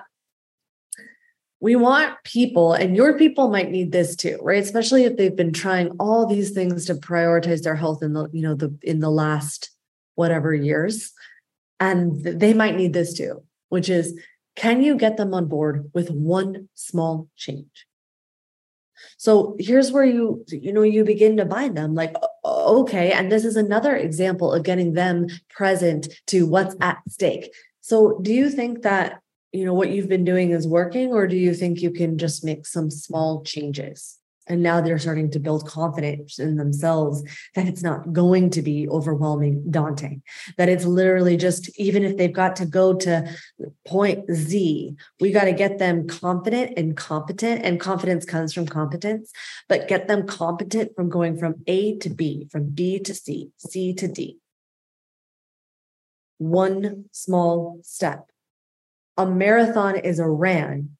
we 1.59 1.75
want 1.75 2.15
people 2.23 2.73
and 2.73 2.95
your 2.95 3.17
people 3.17 3.49
might 3.49 3.71
need 3.71 3.91
this 3.91 4.15
too 4.15 4.37
right? 4.41 4.63
Especially 4.63 5.03
if 5.03 5.17
they've 5.17 5.35
been 5.35 5.53
trying 5.53 5.89
all 5.99 6.25
these 6.25 6.51
things 6.51 6.85
to 6.85 6.95
prioritize 6.95 7.63
their 7.63 7.75
health 7.75 8.01
in 8.01 8.13
the 8.13 8.29
you 8.31 8.41
know 8.41 8.55
the 8.55 8.75
in 8.81 8.99
the 8.99 9.11
last 9.11 9.71
whatever 10.15 10.53
years. 10.53 11.11
And 11.79 12.23
they 12.23 12.53
might 12.53 12.75
need 12.75 12.93
this 12.93 13.13
too 13.13 13.43
which 13.69 13.89
is 13.89 14.17
can 14.55 14.81
you 14.81 14.95
get 14.95 15.17
them 15.17 15.33
on 15.33 15.47
board 15.47 15.91
with 15.93 16.09
one 16.09 16.69
small 16.75 17.27
change 17.35 17.85
so 19.17 19.55
here's 19.59 19.91
where 19.91 20.05
you, 20.05 20.45
you 20.47 20.73
know, 20.73 20.81
you 20.81 21.03
begin 21.03 21.37
to 21.37 21.45
bind 21.45 21.77
them 21.77 21.95
like, 21.95 22.15
okay. 22.43 23.11
And 23.11 23.31
this 23.31 23.45
is 23.45 23.55
another 23.55 23.95
example 23.95 24.53
of 24.53 24.63
getting 24.63 24.93
them 24.93 25.27
present 25.49 26.07
to 26.27 26.45
what's 26.45 26.75
at 26.81 26.97
stake. 27.09 27.53
So 27.81 28.19
do 28.21 28.33
you 28.33 28.49
think 28.49 28.81
that, 28.81 29.21
you 29.51 29.65
know, 29.65 29.73
what 29.73 29.89
you've 29.89 30.09
been 30.09 30.25
doing 30.25 30.51
is 30.51 30.67
working, 30.67 31.13
or 31.13 31.27
do 31.27 31.37
you 31.37 31.53
think 31.53 31.81
you 31.81 31.91
can 31.91 32.17
just 32.17 32.43
make 32.43 32.65
some 32.65 32.89
small 32.89 33.43
changes? 33.43 34.19
And 34.47 34.61
now 34.61 34.81
they're 34.81 34.99
starting 34.99 35.31
to 35.31 35.39
build 35.39 35.67
confidence 35.67 36.39
in 36.39 36.55
themselves 36.55 37.23
that 37.55 37.67
it's 37.67 37.83
not 37.83 38.13
going 38.13 38.49
to 38.51 38.61
be 38.61 38.87
overwhelming 38.89 39.69
daunting. 39.69 40.21
That 40.57 40.69
it's 40.69 40.85
literally 40.85 41.37
just 41.37 41.69
even 41.79 42.03
if 42.03 42.17
they've 42.17 42.31
got 42.31 42.55
to 42.57 42.65
go 42.65 42.93
to 42.95 43.29
point 43.87 44.31
z 44.31 44.95
we 45.19 45.31
got 45.31 45.45
to 45.45 45.53
get 45.53 45.79
them 45.79 46.07
confident 46.07 46.77
and 46.77 46.95
competent 46.95 47.63
and 47.63 47.79
confidence 47.79 48.25
comes 48.25 48.53
from 48.53 48.65
competence 48.65 49.31
but 49.67 49.87
get 49.87 50.07
them 50.07 50.25
competent 50.25 50.95
from 50.95 51.09
going 51.09 51.37
from 51.37 51.55
a 51.67 51.97
to 51.97 52.09
b 52.09 52.47
from 52.51 52.69
b 52.69 52.99
to 52.99 53.13
c 53.13 53.51
c 53.57 53.93
to 53.93 54.07
d. 54.07 54.39
One 56.37 57.05
small 57.11 57.79
step. 57.83 58.29
A 59.17 59.25
marathon 59.25 59.95
is 59.95 60.19
a 60.19 60.27
ran 60.27 60.94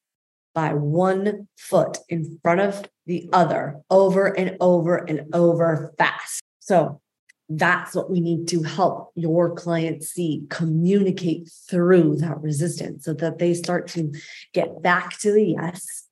by 0.56 0.72
one 0.72 1.46
foot 1.58 1.98
in 2.08 2.38
front 2.42 2.60
of 2.60 2.88
the 3.04 3.28
other 3.30 3.76
over 3.90 4.26
and 4.26 4.56
over 4.58 4.96
and 4.96 5.28
over 5.34 5.92
fast. 5.98 6.42
So 6.60 7.02
that's 7.50 7.94
what 7.94 8.10
we 8.10 8.20
need 8.20 8.48
to 8.48 8.62
help 8.62 9.12
your 9.14 9.54
clients 9.54 10.08
see 10.08 10.46
communicate 10.48 11.48
through 11.70 12.16
that 12.16 12.40
resistance 12.40 13.04
so 13.04 13.12
that 13.12 13.38
they 13.38 13.52
start 13.52 13.86
to 13.86 14.10
get 14.54 14.82
back 14.82 15.18
to 15.18 15.30
the 15.30 15.44
yes 15.44 16.08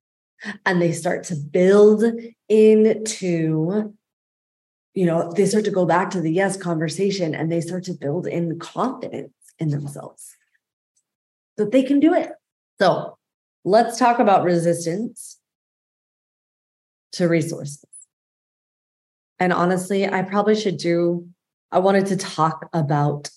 and 0.66 0.80
they 0.80 0.92
start 0.92 1.24
to 1.24 1.34
build 1.34 2.04
into 2.48 3.92
you 4.92 5.06
know 5.06 5.32
they 5.32 5.46
start 5.46 5.64
to 5.64 5.72
go 5.72 5.84
back 5.84 6.10
to 6.10 6.20
the 6.20 6.30
yes 6.30 6.56
conversation 6.56 7.34
and 7.34 7.50
they 7.50 7.60
start 7.60 7.82
to 7.82 7.94
build 7.94 8.28
in 8.28 8.56
confidence 8.60 9.32
in 9.58 9.70
themselves 9.70 10.36
that 11.56 11.72
they 11.72 11.82
can 11.82 11.98
do 11.98 12.14
it 12.14 12.30
so 12.78 13.18
let's 13.64 13.98
talk 13.98 14.18
about 14.18 14.44
resistance 14.44 15.38
to 17.12 17.28
resources. 17.28 17.84
And 19.38 19.52
honestly, 19.52 20.06
I 20.06 20.22
probably 20.22 20.54
should 20.54 20.76
do, 20.76 21.28
I 21.72 21.78
wanted 21.78 22.06
to 22.06 22.16
talk 22.16 22.68
about 22.72 23.30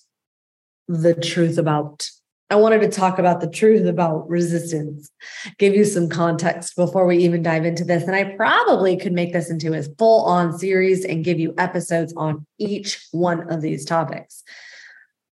the 0.88 1.14
truth 1.14 1.58
about, 1.58 2.10
I 2.50 2.56
wanted 2.56 2.82
to 2.82 2.90
talk 2.90 3.20
about 3.20 3.42
the 3.42 3.50
truth 3.50 3.86
about 3.86 4.30
resistance, 4.30 5.10
give 5.58 5.76
you 5.76 5.84
some 5.84 6.08
context 6.08 6.76
before 6.76 7.06
we 7.06 7.18
even 7.18 7.42
dive 7.42 7.66
into 7.66 7.84
this. 7.84 8.04
And 8.04 8.16
I 8.16 8.36
probably 8.36 8.96
could 8.96 9.12
make 9.12 9.34
this 9.34 9.50
into 9.50 9.74
a 9.74 9.84
full 9.98 10.24
on 10.26 10.58
series 10.58 11.04
and 11.04 11.26
give 11.26 11.40
you 11.40 11.54
episodes 11.58 12.14
on 12.16 12.46
each 12.58 13.06
one 13.12 13.52
of 13.52 13.62
these 13.62 13.86
topics 13.86 14.44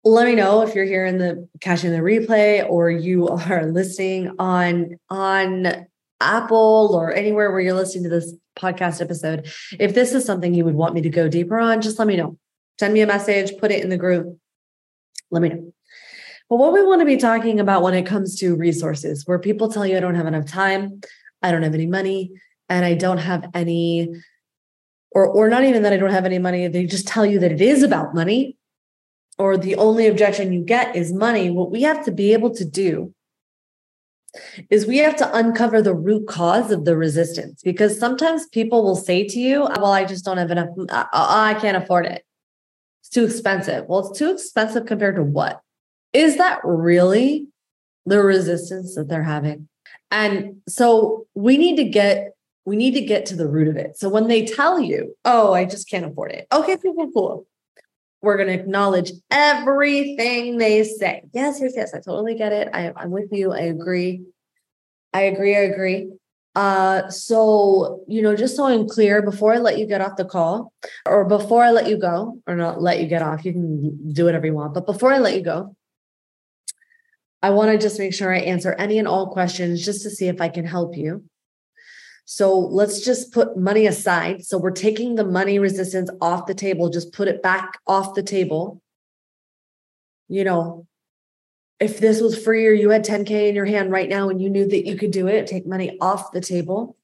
let 0.03 0.27
me 0.27 0.35
know 0.35 0.61
if 0.61 0.75
you're 0.75 0.85
here 0.85 1.05
in 1.05 1.17
the 1.17 1.47
catching 1.61 1.91
the 1.91 1.97
replay 1.97 2.67
or 2.67 2.89
you 2.89 3.27
are 3.49 3.65
listening 3.65 4.31
on 4.39 4.97
on 5.09 5.87
Apple 6.21 6.91
or 6.93 7.13
anywhere 7.13 7.51
where 7.51 7.61
you're 7.61 7.73
listening 7.73 8.03
to 8.03 8.09
this 8.09 8.33
podcast 8.57 9.01
episode. 9.01 9.49
If 9.79 9.93
this 9.93 10.13
is 10.13 10.25
something 10.25 10.53
you 10.53 10.65
would 10.65 10.75
want 10.75 10.93
me 10.93 11.01
to 11.01 11.09
go 11.09 11.29
deeper 11.29 11.57
on, 11.57 11.81
just 11.81 11.97
let 11.97 12.07
me 12.07 12.17
know. 12.17 12.37
Send 12.77 12.93
me 12.93 13.01
a 13.01 13.07
message, 13.07 13.57
put 13.57 13.71
it 13.71 13.83
in 13.83 13.89
the 13.89 13.97
group. 13.97 14.37
Let 15.31 15.41
me 15.41 15.49
know. 15.49 15.73
But 16.49 16.57
what 16.57 16.73
we 16.73 16.83
want 16.83 17.01
to 17.01 17.05
be 17.05 17.17
talking 17.17 17.59
about 17.59 17.83
when 17.83 17.93
it 17.93 18.05
comes 18.05 18.37
to 18.39 18.55
resources, 18.55 19.25
where 19.25 19.39
people 19.39 19.71
tell 19.71 19.85
you 19.85 19.95
I 19.95 19.99
don't 19.99 20.15
have 20.15 20.25
enough 20.25 20.45
time, 20.45 21.01
I 21.41 21.51
don't 21.51 21.63
have 21.63 21.75
any 21.75 21.85
money, 21.85 22.31
and 22.67 22.83
I 22.83 22.95
don't 22.95 23.19
have 23.19 23.49
any, 23.53 24.09
or 25.11 25.27
or 25.27 25.47
not 25.47 25.63
even 25.63 25.83
that 25.83 25.93
I 25.93 25.97
don't 25.97 26.09
have 26.09 26.25
any 26.25 26.39
money. 26.39 26.67
They 26.67 26.85
just 26.85 27.07
tell 27.07 27.25
you 27.25 27.39
that 27.39 27.51
it 27.51 27.61
is 27.61 27.83
about 27.83 28.15
money 28.15 28.57
or 29.39 29.57
the 29.57 29.75
only 29.75 30.05
objection 30.05 30.51
you 30.51 30.61
get 30.61 30.95
is 30.95 31.13
money, 31.13 31.49
what 31.49 31.71
we 31.71 31.81
have 31.81 32.03
to 32.05 32.11
be 32.11 32.33
able 32.33 32.53
to 32.53 32.65
do 32.65 33.13
is 34.69 34.85
we 34.85 34.97
have 34.97 35.15
to 35.15 35.35
uncover 35.35 35.81
the 35.81 35.95
root 35.95 36.27
cause 36.27 36.71
of 36.71 36.85
the 36.85 36.95
resistance 36.95 37.61
because 37.63 37.97
sometimes 37.97 38.45
people 38.47 38.83
will 38.83 38.97
say 38.97 39.25
to 39.25 39.39
you, 39.39 39.63
ah, 39.63 39.75
Well, 39.77 39.91
I 39.91 40.05
just 40.05 40.25
don't 40.25 40.37
have 40.37 40.51
enough, 40.51 40.69
I 40.91 41.57
can't 41.59 41.77
afford 41.77 42.05
it. 42.05 42.23
It's 43.01 43.09
too 43.09 43.23
expensive. 43.23 43.85
Well, 43.87 44.07
it's 44.07 44.19
too 44.19 44.31
expensive 44.31 44.85
compared 44.85 45.15
to 45.15 45.23
what? 45.23 45.61
Is 46.13 46.37
that 46.37 46.59
really 46.63 47.47
the 48.05 48.21
resistance 48.21 48.95
that 48.95 49.07
they're 49.07 49.23
having? 49.23 49.69
And 50.11 50.61
so 50.67 51.27
we 51.33 51.57
need 51.57 51.77
to 51.77 51.85
get 51.85 52.33
we 52.65 52.75
need 52.75 52.93
to 52.93 53.01
get 53.01 53.25
to 53.25 53.35
the 53.35 53.47
root 53.47 53.67
of 53.67 53.77
it. 53.77 53.97
So 53.97 54.09
when 54.09 54.27
they 54.27 54.45
tell 54.45 54.79
you, 54.79 55.15
"Oh, 55.25 55.53
I 55.53 55.65
just 55.65 55.89
can't 55.89 56.05
afford 56.05 56.31
it," 56.31 56.45
okay, 56.51 56.77
cool, 56.77 56.93
cool, 56.93 57.11
cool. 57.11 57.47
We're 58.21 58.37
going 58.37 58.49
to 58.49 58.53
acknowledge 58.53 59.11
everything 59.31 60.57
they 60.57 60.83
say. 60.83 61.23
Yes, 61.33 61.59
yes, 61.61 61.73
yes. 61.75 61.93
I 61.93 61.99
totally 61.99 62.35
get 62.35 62.51
it. 62.51 62.67
I, 62.73 62.91
I'm 62.95 63.11
with 63.11 63.29
you. 63.31 63.53
I 63.53 63.61
agree. 63.61 64.23
I 65.13 65.21
agree. 65.21 65.55
I 65.55 65.61
agree. 65.61 66.11
Uh, 66.55 67.09
so, 67.09 68.03
you 68.07 68.21
know, 68.21 68.35
just 68.35 68.57
so 68.57 68.65
I'm 68.65 68.87
clear, 68.87 69.21
before 69.21 69.53
I 69.53 69.59
let 69.59 69.77
you 69.77 69.85
get 69.85 70.01
off 70.01 70.17
the 70.17 70.25
call 70.25 70.73
or 71.05 71.23
before 71.23 71.63
I 71.63 71.71
let 71.71 71.87
you 71.87 71.97
go, 71.97 72.41
or 72.47 72.55
not 72.55 72.81
let 72.81 72.99
you 72.99 73.07
get 73.07 73.21
off, 73.21 73.45
you 73.45 73.53
can 73.53 74.11
do 74.11 74.25
whatever 74.25 74.45
you 74.45 74.53
want. 74.53 74.73
But 74.73 74.85
before 74.85 75.13
I 75.13 75.19
let 75.19 75.35
you 75.35 75.43
go, 75.43 75.75
I 77.41 77.51
want 77.51 77.71
to 77.71 77.77
just 77.77 77.99
make 77.99 78.13
sure 78.13 78.33
I 78.33 78.39
answer 78.39 78.73
any 78.73 78.99
and 78.99 79.07
all 79.07 79.31
questions 79.31 79.85
just 79.85 80.03
to 80.03 80.09
see 80.09 80.27
if 80.27 80.41
I 80.41 80.49
can 80.49 80.65
help 80.65 80.97
you. 80.97 81.23
So 82.31 82.59
let's 82.59 83.03
just 83.03 83.33
put 83.33 83.57
money 83.57 83.87
aside. 83.87 84.45
So 84.45 84.59
we're 84.59 84.69
taking 84.69 85.15
the 85.15 85.25
money 85.25 85.57
resistance 85.57 86.11
off 86.21 86.45
the 86.45 86.53
table, 86.53 86.87
just 86.87 87.11
put 87.11 87.27
it 87.27 87.41
back 87.41 87.79
off 87.87 88.13
the 88.13 88.21
table. 88.21 88.83
You 90.27 90.43
know, 90.43 90.85
if 91.79 91.97
this 91.99 92.21
was 92.21 92.37
free 92.37 92.67
or 92.67 92.71
you 92.71 92.91
had 92.91 93.03
10K 93.03 93.49
in 93.49 93.55
your 93.55 93.65
hand 93.65 93.91
right 93.91 94.07
now 94.07 94.29
and 94.29 94.39
you 94.39 94.47
knew 94.47 94.67
that 94.67 94.85
you 94.85 94.95
could 94.95 95.09
do 95.09 95.25
it, 95.25 95.47
take 95.47 95.65
money 95.65 95.97
off 95.99 96.31
the 96.31 96.39
table. 96.39 96.95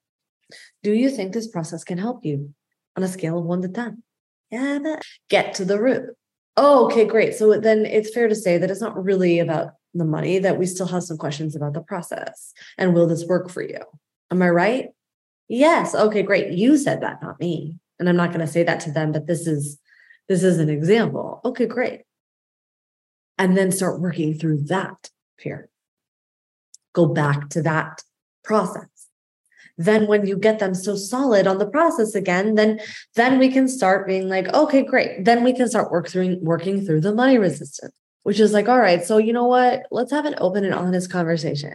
Do 0.84 0.92
you 0.94 1.10
think 1.10 1.34
this 1.34 1.48
process 1.48 1.84
can 1.84 1.98
help 1.98 2.24
you 2.24 2.54
on 2.96 3.02
a 3.02 3.08
scale 3.08 3.40
of 3.40 3.46
one 3.46 3.64
to 3.64 3.68
10? 3.68 4.04
Yeah, 4.52 4.78
but 4.78 5.02
get 5.32 5.56
to 5.56 5.66
the 5.66 5.82
root. 5.82 6.04
Oh, 6.56 6.86
okay, 6.86 7.04
great. 7.04 7.34
So 7.34 7.60
then 7.60 7.88
it's 7.88 8.14
fair 8.14 8.28
to 8.28 8.36
say 8.36 8.60
that 8.60 8.70
it's 8.70 8.80
not 8.80 9.04
really 9.04 9.40
about 9.40 9.72
the 9.96 10.06
money, 10.06 10.38
that 10.38 10.60
we 10.60 10.68
still 10.68 10.86
have 10.86 11.02
some 11.02 11.18
questions 11.18 11.56
about 11.56 11.74
the 11.74 11.82
process. 11.82 12.54
And 12.78 12.94
will 12.94 13.08
this 13.08 13.26
work 13.26 13.50
for 13.50 13.64
you? 13.64 13.80
Am 14.30 14.44
I 14.44 14.50
right? 14.50 14.90
Yes. 15.48 15.94
Okay, 15.96 16.24
great. 16.24 16.52
You 16.54 16.78
said 16.78 17.02
that, 17.02 17.22
not 17.22 17.40
me. 17.40 17.78
And 18.00 18.10
I'm 18.10 18.16
not 18.18 18.30
going 18.30 18.46
to 18.46 18.52
say 18.52 18.64
that 18.64 18.80
to 18.82 18.92
them, 18.92 19.12
but 19.12 19.28
this 19.28 19.48
is 19.48 19.80
this 20.28 20.44
is 20.44 20.58
an 20.60 20.70
example. 20.70 21.40
Okay, 21.46 21.68
great. 21.68 22.02
And 23.38 23.56
then 23.56 23.72
start 23.72 24.02
working 24.02 24.34
through 24.34 24.64
that 24.66 25.10
fear. 25.38 25.70
Go 26.94 27.06
back 27.08 27.50
to 27.50 27.62
that 27.62 28.02
process. 28.44 28.88
then 29.78 30.08
when 30.08 30.26
you 30.26 30.38
get 30.38 30.60
them 30.60 30.74
so 30.74 30.96
solid 30.96 31.48
on 31.48 31.58
the 31.58 31.68
process 31.68 32.16
again 32.16 32.56
then 32.56 32.80
then 33.16 33.40
we 33.40 33.50
can 33.50 33.68
start 33.68 34.08
being 34.08 34.30
like 34.30 34.48
okay 34.54 34.84
great 34.84 35.26
then 35.26 35.44
we 35.44 35.54
can 35.54 35.68
start 35.68 35.92
work 35.92 36.08
through 36.08 36.38
working 36.42 36.86
through 36.86 37.02
the 37.02 37.14
money 37.14 37.38
resistance 37.38 37.94
which 38.24 38.40
is 38.40 38.54
like 38.54 38.70
all 38.70 38.80
right 38.80 39.04
so 39.04 39.18
you 39.18 39.34
know 39.34 39.46
what 39.48 39.84
let's 39.92 40.12
have 40.12 40.26
an 40.26 40.36
open 40.40 40.64
and 40.64 40.74
honest 40.74 41.12
conversation 41.12 41.74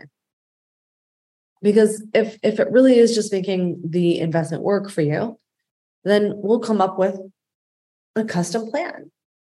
because 1.62 2.04
if 2.14 2.38
if 2.42 2.60
it 2.60 2.70
really 2.70 2.98
is 2.98 3.14
just 3.14 3.32
making 3.32 3.80
the 3.84 4.18
investment 4.18 4.62
work 4.62 4.90
for 4.90 5.02
you 5.02 5.38
then 6.04 6.32
we'll 6.36 6.60
come 6.60 6.80
up 6.80 6.98
with 6.98 7.18
a 8.16 8.24
custom 8.24 8.70
plan 8.70 9.10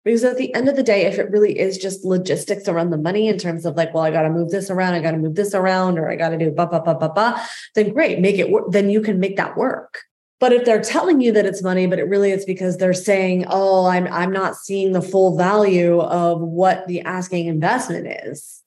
because 0.08 0.24
at 0.24 0.38
the 0.38 0.56
end 0.56 0.70
of 0.70 0.78
the 0.78 0.84
day, 0.84 1.06
if 1.06 1.20
it 1.20 1.30
really 1.32 1.60
is 1.60 1.78
just 1.78 2.06
logistics 2.06 2.70
around 2.70 2.92
the 2.92 2.98
money 2.98 3.28
in 3.28 3.38
terms 3.38 3.66
of 3.66 3.76
like, 3.76 3.94
well, 3.94 4.06
I 4.06 4.12
got 4.12 4.22
to 4.22 4.30
move 4.30 4.52
this 4.52 4.70
around, 4.70 4.94
I 4.94 5.02
got 5.02 5.12
to 5.12 5.18
move 5.18 5.36
this 5.36 5.54
around, 5.54 6.00
or 6.00 6.10
I 6.10 6.16
got 6.16 6.30
to 6.30 6.38
do 6.38 6.50
ba 6.50 6.66
ba 6.66 6.80
ba 6.80 6.96
ba 6.96 7.10
ba, 7.10 7.46
then 7.76 7.92
great, 7.92 8.22
make 8.22 8.38
it 8.38 8.50
work. 8.50 8.72
Then 8.72 8.90
you 8.90 9.02
can 9.02 9.20
make 9.20 9.36
that 9.36 9.58
work. 9.58 10.00
But 10.40 10.54
if 10.54 10.64
they're 10.64 10.80
telling 10.80 11.20
you 11.20 11.34
that 11.34 11.46
it's 11.46 11.62
money, 11.62 11.88
but 11.88 12.00
it 12.00 12.08
really 12.08 12.32
is 12.32 12.46
because 12.46 12.78
they're 12.78 12.94
saying, 12.94 13.48
"Oh, 13.50 13.86
I'm 13.86 14.08
I'm 14.08 14.32
not 14.32 14.56
seeing 14.56 14.94
the 14.94 15.02
full 15.02 15.36
value 15.36 16.00
of 16.00 16.40
what 16.40 16.88
the 16.88 17.02
asking 17.02 17.48
investment 17.48 18.08
is," 18.08 18.64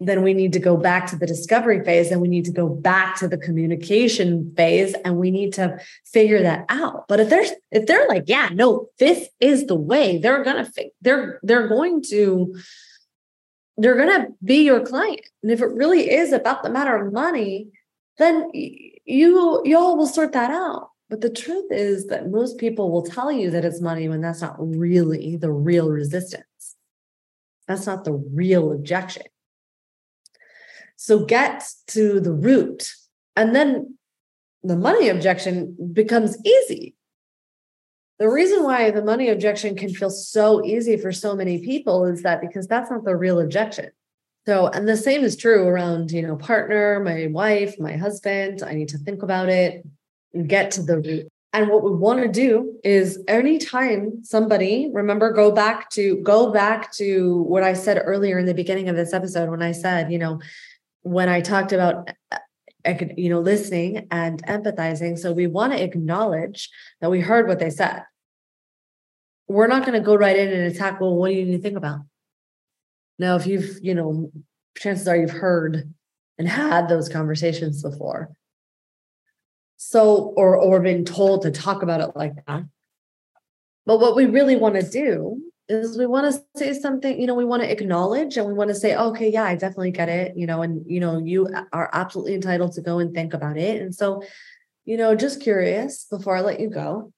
then 0.00 0.22
we 0.22 0.32
need 0.32 0.52
to 0.52 0.60
go 0.60 0.76
back 0.76 1.06
to 1.08 1.16
the 1.16 1.26
discovery 1.26 1.84
phase 1.84 2.10
and 2.10 2.20
we 2.20 2.28
need 2.28 2.44
to 2.44 2.52
go 2.52 2.68
back 2.68 3.16
to 3.16 3.26
the 3.26 3.36
communication 3.36 4.52
phase 4.56 4.94
and 5.04 5.16
we 5.16 5.30
need 5.30 5.52
to 5.54 5.78
figure 6.04 6.42
that 6.42 6.64
out. 6.68 7.06
But 7.08 7.20
if 7.20 7.30
they're 7.30 7.44
if 7.72 7.86
they're 7.86 8.06
like 8.06 8.24
yeah 8.26 8.50
no 8.52 8.88
this 8.98 9.28
is 9.40 9.66
the 9.66 9.74
way 9.74 10.18
they're 10.18 10.44
gonna 10.44 10.70
they're 11.00 11.40
they're 11.42 11.68
going 11.68 12.02
to 12.10 12.54
they're 13.76 13.96
gonna 13.96 14.28
be 14.42 14.64
your 14.64 14.84
client. 14.84 15.20
And 15.42 15.50
if 15.50 15.60
it 15.60 15.72
really 15.72 16.10
is 16.10 16.32
about 16.32 16.62
the 16.62 16.70
matter 16.70 16.96
of 16.96 17.12
money 17.12 17.68
then 18.18 18.50
you 18.52 19.62
y'all 19.64 19.96
will 19.96 20.06
sort 20.06 20.32
that 20.32 20.50
out. 20.50 20.90
But 21.10 21.22
the 21.22 21.30
truth 21.30 21.72
is 21.72 22.06
that 22.08 22.30
most 22.30 22.58
people 22.58 22.92
will 22.92 23.04
tell 23.04 23.32
you 23.32 23.50
that 23.50 23.64
it's 23.64 23.80
money 23.80 24.08
when 24.08 24.20
that's 24.20 24.42
not 24.42 24.56
really 24.58 25.36
the 25.36 25.50
real 25.50 25.88
resistance. 25.88 26.44
That's 27.66 27.86
not 27.86 28.04
the 28.04 28.12
real 28.12 28.72
objection 28.72 29.24
so 31.00 31.24
get 31.24 31.64
to 31.86 32.18
the 32.18 32.32
root. 32.32 32.90
And 33.36 33.54
then 33.54 33.96
the 34.64 34.76
money 34.76 35.08
objection 35.08 35.76
becomes 35.92 36.36
easy. 36.44 36.96
The 38.18 38.28
reason 38.28 38.64
why 38.64 38.90
the 38.90 39.04
money 39.04 39.28
objection 39.28 39.76
can 39.76 39.94
feel 39.94 40.10
so 40.10 40.64
easy 40.64 40.96
for 40.96 41.12
so 41.12 41.36
many 41.36 41.60
people 41.64 42.04
is 42.04 42.22
that 42.24 42.40
because 42.40 42.66
that's 42.66 42.90
not 42.90 43.04
the 43.04 43.14
real 43.14 43.38
objection. 43.38 43.90
So, 44.44 44.66
and 44.66 44.88
the 44.88 44.96
same 44.96 45.22
is 45.22 45.36
true 45.36 45.68
around, 45.68 46.10
you 46.10 46.22
know, 46.22 46.34
partner, 46.34 46.98
my 46.98 47.28
wife, 47.30 47.78
my 47.78 47.96
husband. 47.96 48.64
I 48.64 48.74
need 48.74 48.88
to 48.88 48.98
think 48.98 49.22
about 49.22 49.48
it 49.48 49.86
and 50.34 50.48
get 50.48 50.72
to 50.72 50.82
the 50.82 50.98
root. 50.98 51.28
And 51.52 51.68
what 51.68 51.84
we 51.84 51.92
want 51.92 52.22
to 52.22 52.28
do 52.28 52.76
is 52.82 53.22
anytime 53.28 54.24
somebody, 54.24 54.90
remember, 54.92 55.32
go 55.32 55.52
back 55.52 55.90
to 55.90 56.16
go 56.24 56.52
back 56.52 56.92
to 56.94 57.42
what 57.42 57.62
I 57.62 57.74
said 57.74 58.02
earlier 58.04 58.38
in 58.38 58.46
the 58.46 58.54
beginning 58.54 58.88
of 58.88 58.96
this 58.96 59.12
episode 59.12 59.48
when 59.48 59.62
I 59.62 59.72
said, 59.72 60.10
you 60.10 60.18
know, 60.18 60.40
when 61.02 61.28
I 61.28 61.40
talked 61.40 61.72
about 61.72 62.10
uh, 62.32 62.94
you 63.16 63.30
know 63.30 63.40
listening 63.40 64.06
and 64.10 64.42
empathizing 64.46 65.18
so 65.18 65.32
we 65.32 65.46
want 65.46 65.72
to 65.72 65.82
acknowledge 65.82 66.70
that 67.00 67.10
we 67.10 67.20
heard 67.20 67.48
what 67.48 67.58
they 67.58 67.70
said. 67.70 68.02
We're 69.46 69.66
not 69.66 69.86
going 69.86 69.98
to 69.98 70.04
go 70.04 70.14
right 70.14 70.36
in 70.36 70.48
and 70.48 70.72
attack 70.72 71.00
well 71.00 71.16
what 71.16 71.28
do 71.28 71.34
you 71.34 71.44
need 71.44 71.56
to 71.56 71.62
think 71.62 71.76
about? 71.76 72.00
Now 73.18 73.36
if 73.36 73.46
you've 73.46 73.78
you 73.82 73.94
know 73.94 74.30
chances 74.76 75.08
are 75.08 75.16
you've 75.16 75.30
heard 75.30 75.92
and 76.38 76.48
had 76.48 76.88
those 76.88 77.08
conversations 77.08 77.82
before. 77.82 78.30
So 79.76 80.32
or 80.36 80.56
or 80.56 80.80
been 80.80 81.04
told 81.04 81.42
to 81.42 81.50
talk 81.50 81.82
about 81.82 82.00
it 82.00 82.16
like 82.16 82.34
that. 82.46 82.64
But 83.86 84.00
what 84.00 84.16
we 84.16 84.26
really 84.26 84.56
want 84.56 84.74
to 84.74 84.82
do 84.82 85.47
is 85.68 85.98
we 85.98 86.06
want 86.06 86.32
to 86.32 86.42
say 86.56 86.72
something, 86.72 87.20
you 87.20 87.26
know, 87.26 87.34
we 87.34 87.44
want 87.44 87.62
to 87.62 87.70
acknowledge 87.70 88.36
and 88.36 88.46
we 88.46 88.54
want 88.54 88.68
to 88.68 88.74
say, 88.74 88.96
okay, 88.96 89.30
yeah, 89.30 89.44
I 89.44 89.54
definitely 89.54 89.90
get 89.90 90.08
it, 90.08 90.36
you 90.36 90.46
know, 90.46 90.62
and, 90.62 90.84
you 90.90 91.00
know, 91.00 91.18
you 91.18 91.48
are 91.72 91.90
absolutely 91.92 92.34
entitled 92.34 92.72
to 92.72 92.80
go 92.80 92.98
and 92.98 93.14
think 93.14 93.34
about 93.34 93.58
it. 93.58 93.82
And 93.82 93.94
so, 93.94 94.22
you 94.84 94.96
know, 94.96 95.14
just 95.14 95.42
curious 95.42 96.06
before 96.10 96.36
I 96.36 96.40
let 96.40 96.60
you 96.60 96.70
go, 96.70 97.12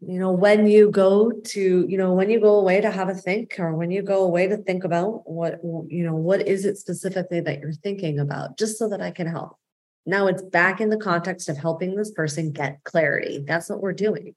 you 0.00 0.18
know, 0.18 0.32
when 0.32 0.66
you 0.66 0.90
go 0.90 1.30
to, 1.30 1.86
you 1.86 1.98
know, 1.98 2.14
when 2.14 2.30
you 2.30 2.40
go 2.40 2.58
away 2.58 2.80
to 2.80 2.90
have 2.90 3.08
a 3.08 3.14
think 3.14 3.56
or 3.58 3.74
when 3.74 3.90
you 3.90 4.02
go 4.02 4.24
away 4.24 4.48
to 4.48 4.56
think 4.56 4.84
about 4.84 5.30
what, 5.30 5.60
you 5.62 6.04
know, 6.04 6.14
what 6.14 6.48
is 6.48 6.64
it 6.64 6.78
specifically 6.78 7.40
that 7.40 7.60
you're 7.60 7.72
thinking 7.72 8.18
about, 8.18 8.58
just 8.58 8.78
so 8.78 8.88
that 8.88 9.02
I 9.02 9.10
can 9.10 9.26
help. 9.26 9.56
Now 10.04 10.26
it's 10.26 10.42
back 10.42 10.80
in 10.80 10.88
the 10.88 10.96
context 10.96 11.48
of 11.48 11.58
helping 11.58 11.94
this 11.94 12.10
person 12.10 12.50
get 12.50 12.82
clarity. 12.82 13.44
That's 13.46 13.68
what 13.68 13.80
we're 13.80 13.92
doing. 13.92 14.34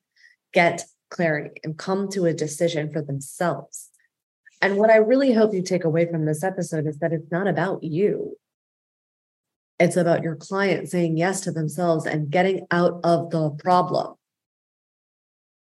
Get 0.53 0.83
clarity 1.09 1.59
and 1.63 1.77
come 1.77 2.09
to 2.09 2.25
a 2.25 2.33
decision 2.33 2.91
for 2.91 3.01
themselves. 3.01 3.89
And 4.61 4.77
what 4.77 4.89
I 4.89 4.97
really 4.97 5.33
hope 5.33 5.53
you 5.53 5.61
take 5.61 5.83
away 5.83 6.09
from 6.09 6.25
this 6.25 6.43
episode 6.43 6.87
is 6.87 6.99
that 6.99 7.13
it's 7.13 7.31
not 7.31 7.47
about 7.47 7.83
you. 7.83 8.37
It's 9.79 9.97
about 9.97 10.23
your 10.23 10.35
client 10.35 10.89
saying 10.89 11.17
yes 11.17 11.41
to 11.41 11.51
themselves 11.51 12.05
and 12.05 12.29
getting 12.29 12.65
out 12.71 13.01
of 13.03 13.29
the 13.29 13.51
problem. 13.51 14.15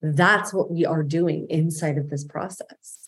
That's 0.01 0.53
what 0.53 0.69
we 0.71 0.85
are 0.85 1.03
doing 1.03 1.47
inside 1.49 1.97
of 1.97 2.09
this 2.09 2.23
process. 2.23 3.07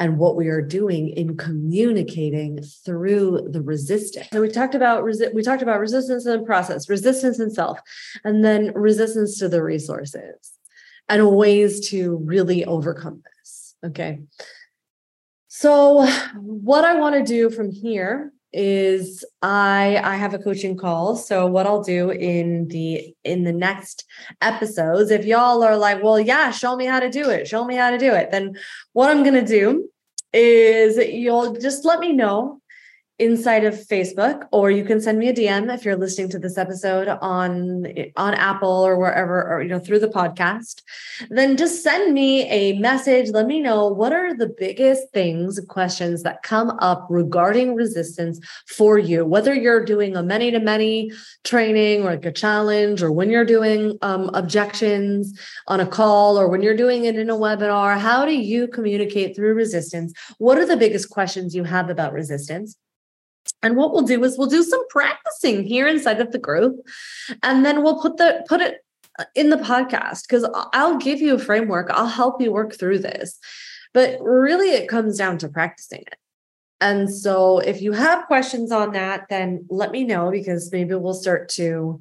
And 0.00 0.18
what 0.18 0.34
we 0.34 0.48
are 0.48 0.62
doing 0.62 1.10
in 1.10 1.36
communicating 1.36 2.60
through 2.84 3.48
the 3.52 3.62
resistance. 3.62 4.26
So 4.32 4.40
we 4.40 4.48
talked 4.48 4.74
about 4.74 5.04
resi- 5.04 5.32
we 5.32 5.42
talked 5.42 5.62
about 5.62 5.78
resistance 5.78 6.26
and 6.26 6.44
process, 6.44 6.88
resistance 6.88 7.38
and 7.38 7.52
self, 7.52 7.78
and 8.24 8.44
then 8.44 8.72
resistance 8.74 9.38
to 9.38 9.48
the 9.48 9.62
resources 9.62 10.58
and 11.08 11.30
ways 11.30 11.90
to 11.90 12.16
really 12.24 12.64
overcome 12.64 13.22
this. 13.24 13.74
Okay. 13.84 14.20
So 15.48 16.06
what 16.36 16.84
I 16.84 16.94
want 16.94 17.14
to 17.14 17.22
do 17.22 17.50
from 17.50 17.70
here 17.70 18.32
is 18.54 19.24
I 19.40 20.00
I 20.02 20.16
have 20.16 20.34
a 20.34 20.38
coaching 20.38 20.76
call. 20.76 21.16
So 21.16 21.46
what 21.46 21.66
I'll 21.66 21.82
do 21.82 22.10
in 22.10 22.68
the 22.68 23.14
in 23.24 23.44
the 23.44 23.52
next 23.52 24.04
episodes, 24.40 25.10
if 25.10 25.24
y'all 25.24 25.62
are 25.62 25.76
like, 25.76 26.02
well, 26.02 26.18
yeah, 26.18 26.50
show 26.50 26.76
me 26.76 26.86
how 26.86 27.00
to 27.00 27.10
do 27.10 27.28
it, 27.28 27.46
show 27.46 27.64
me 27.64 27.76
how 27.76 27.90
to 27.90 27.98
do 27.98 28.12
it, 28.12 28.30
then 28.30 28.56
what 28.92 29.10
I'm 29.10 29.22
gonna 29.22 29.46
do 29.46 29.90
is 30.32 30.96
you'll 30.96 31.54
just 31.54 31.84
let 31.84 32.00
me 32.00 32.12
know 32.12 32.61
inside 33.22 33.64
of 33.64 33.74
Facebook, 33.74 34.46
or 34.50 34.70
you 34.70 34.84
can 34.84 35.00
send 35.00 35.18
me 35.18 35.28
a 35.28 35.34
DM 35.34 35.72
if 35.72 35.84
you're 35.84 35.96
listening 35.96 36.28
to 36.30 36.38
this 36.38 36.58
episode 36.58 37.08
on 37.08 37.86
on 38.16 38.34
Apple 38.34 38.68
or 38.68 38.98
wherever, 38.98 39.42
or 39.50 39.62
you 39.62 39.68
know 39.68 39.78
through 39.78 40.00
the 40.00 40.08
podcast. 40.08 40.82
Then 41.30 41.56
just 41.56 41.82
send 41.82 42.12
me 42.12 42.48
a 42.50 42.78
message. 42.78 43.30
Let 43.30 43.46
me 43.46 43.60
know 43.60 43.88
what 43.88 44.12
are 44.12 44.34
the 44.34 44.52
biggest 44.58 45.12
things, 45.12 45.60
questions 45.68 46.22
that 46.22 46.42
come 46.42 46.70
up 46.80 47.06
regarding 47.08 47.74
resistance 47.74 48.40
for 48.66 48.98
you. 48.98 49.24
Whether 49.24 49.54
you're 49.54 49.84
doing 49.84 50.16
a 50.16 50.22
many 50.22 50.50
to 50.50 50.60
many 50.60 51.12
training 51.44 52.02
or 52.02 52.12
like 52.12 52.24
a 52.24 52.32
challenge, 52.32 53.02
or 53.02 53.12
when 53.12 53.30
you're 53.30 53.44
doing 53.44 53.98
um, 54.02 54.30
objections 54.34 55.38
on 55.68 55.80
a 55.80 55.86
call, 55.86 56.38
or 56.38 56.48
when 56.48 56.62
you're 56.62 56.76
doing 56.76 57.04
it 57.04 57.16
in 57.16 57.30
a 57.30 57.36
webinar. 57.36 57.98
How 57.98 58.24
do 58.24 58.34
you 58.34 58.66
communicate 58.68 59.36
through 59.36 59.54
resistance? 59.54 60.12
What 60.38 60.58
are 60.58 60.66
the 60.66 60.76
biggest 60.76 61.10
questions 61.10 61.54
you 61.54 61.64
have 61.64 61.88
about 61.88 62.12
resistance? 62.12 62.76
And 63.62 63.76
what 63.76 63.92
we'll 63.92 64.02
do 64.02 64.22
is 64.24 64.36
we'll 64.36 64.48
do 64.48 64.62
some 64.62 64.86
practicing 64.88 65.64
here 65.64 65.86
inside 65.86 66.20
of 66.20 66.32
the 66.32 66.38
group. 66.38 66.76
And 67.42 67.64
then 67.64 67.82
we'll 67.82 68.00
put 68.00 68.16
the 68.16 68.44
put 68.48 68.60
it 68.60 68.84
uh, 69.18 69.24
in 69.34 69.50
the 69.50 69.56
podcast 69.56 70.22
because 70.22 70.48
I'll 70.72 70.98
give 70.98 71.20
you 71.20 71.34
a 71.34 71.38
framework. 71.38 71.90
I'll 71.90 72.06
help 72.06 72.40
you 72.40 72.52
work 72.52 72.74
through 72.74 73.00
this. 73.00 73.38
But 73.94 74.18
really 74.20 74.70
it 74.70 74.88
comes 74.88 75.18
down 75.18 75.38
to 75.38 75.48
practicing 75.48 76.00
it. 76.00 76.16
And 76.80 77.14
so 77.14 77.58
if 77.60 77.80
you 77.80 77.92
have 77.92 78.26
questions 78.26 78.72
on 78.72 78.92
that, 78.92 79.26
then 79.30 79.66
let 79.70 79.92
me 79.92 80.02
know 80.02 80.32
because 80.32 80.72
maybe 80.72 80.94
we'll 80.94 81.14
start 81.14 81.48
to 81.50 82.00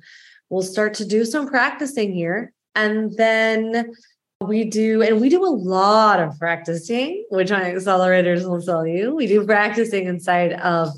we'll 0.49 0.63
start 0.63 0.95
to 0.95 1.05
do 1.05 1.25
some 1.25 1.47
practicing 1.47 2.13
here. 2.13 2.53
And 2.75 3.15
then 3.17 3.93
we 4.41 4.63
do, 4.63 5.01
and 5.01 5.21
we 5.21 5.29
do 5.29 5.45
a 5.45 5.47
lot 5.47 6.19
of 6.19 6.37
practicing, 6.39 7.25
which 7.29 7.51
on 7.51 7.61
accelerators 7.61 8.47
will 8.47 8.61
tell 8.61 8.87
you. 8.87 9.15
We 9.15 9.27
do 9.27 9.45
practicing 9.45 10.05
inside 10.07 10.53
of 10.53 10.89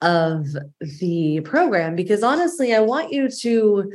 of 0.00 0.46
the 1.00 1.40
program 1.44 1.96
because 1.96 2.22
honestly, 2.22 2.74
I 2.74 2.80
want 2.80 3.12
you 3.12 3.28
to, 3.28 3.92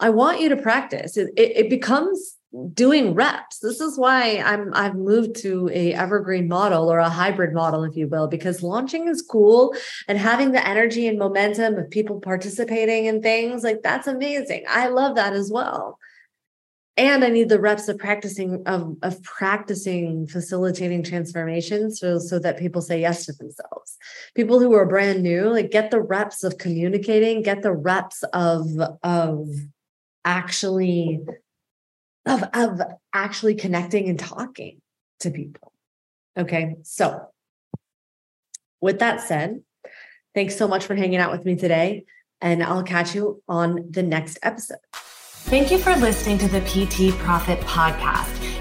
I 0.00 0.10
want 0.10 0.40
you 0.40 0.48
to 0.50 0.56
practice. 0.56 1.16
It, 1.16 1.30
it, 1.36 1.56
it 1.56 1.70
becomes 1.70 2.36
doing 2.72 3.14
reps. 3.14 3.58
This 3.58 3.80
is 3.80 3.98
why 3.98 4.42
I'm 4.44 4.72
I've 4.74 4.94
moved 4.94 5.36
to 5.42 5.68
a 5.72 5.92
evergreen 5.92 6.48
model 6.48 6.90
or 6.90 6.98
a 6.98 7.10
hybrid 7.10 7.52
model, 7.52 7.84
if 7.84 7.96
you 7.96 8.08
will, 8.08 8.26
because 8.26 8.62
launching 8.62 9.08
is 9.08 9.22
cool 9.22 9.74
and 10.06 10.16
having 10.16 10.52
the 10.52 10.66
energy 10.66 11.06
and 11.06 11.18
momentum 11.18 11.76
of 11.76 11.90
people 11.90 12.20
participating 12.20 13.06
in 13.06 13.20
things 13.20 13.62
like 13.62 13.82
that's 13.82 14.06
amazing. 14.06 14.64
I 14.68 14.88
love 14.88 15.16
that 15.16 15.34
as 15.34 15.50
well. 15.50 15.98
And 16.98 17.24
I 17.24 17.28
need 17.28 17.48
the 17.48 17.60
reps 17.60 17.88
of 17.88 17.96
practicing 17.96 18.62
of, 18.66 18.96
of 19.02 19.22
practicing 19.22 20.26
facilitating 20.26 21.04
transformation 21.04 21.94
so 21.94 22.18
so 22.18 22.40
that 22.40 22.58
people 22.58 22.82
say 22.82 23.00
yes 23.00 23.24
to 23.26 23.32
themselves. 23.32 23.96
People 24.34 24.58
who 24.58 24.74
are 24.74 24.84
brand 24.84 25.22
new, 25.22 25.48
like 25.48 25.70
get 25.70 25.92
the 25.92 26.02
reps 26.02 26.42
of 26.42 26.58
communicating, 26.58 27.42
get 27.42 27.62
the 27.62 27.72
reps 27.72 28.24
of 28.34 28.66
of 29.04 29.48
actually 30.24 31.20
of 32.26 32.42
of 32.52 32.80
actually 33.14 33.54
connecting 33.54 34.08
and 34.08 34.18
talking 34.18 34.80
to 35.20 35.30
people. 35.30 35.72
Okay. 36.36 36.76
So 36.82 37.28
with 38.80 38.98
that 38.98 39.20
said, 39.20 39.62
thanks 40.34 40.56
so 40.56 40.66
much 40.66 40.84
for 40.84 40.96
hanging 40.96 41.18
out 41.18 41.30
with 41.30 41.44
me 41.44 41.54
today 41.54 42.04
and 42.40 42.62
I'll 42.62 42.82
catch 42.82 43.14
you 43.14 43.42
on 43.48 43.86
the 43.90 44.02
next 44.02 44.38
episode. 44.42 44.78
Thank 45.48 45.70
you 45.70 45.78
for 45.78 45.96
listening 45.96 46.36
to 46.38 46.48
the 46.48 46.60
PT 46.60 47.16
Profit 47.20 47.58
Podcast. 47.60 48.37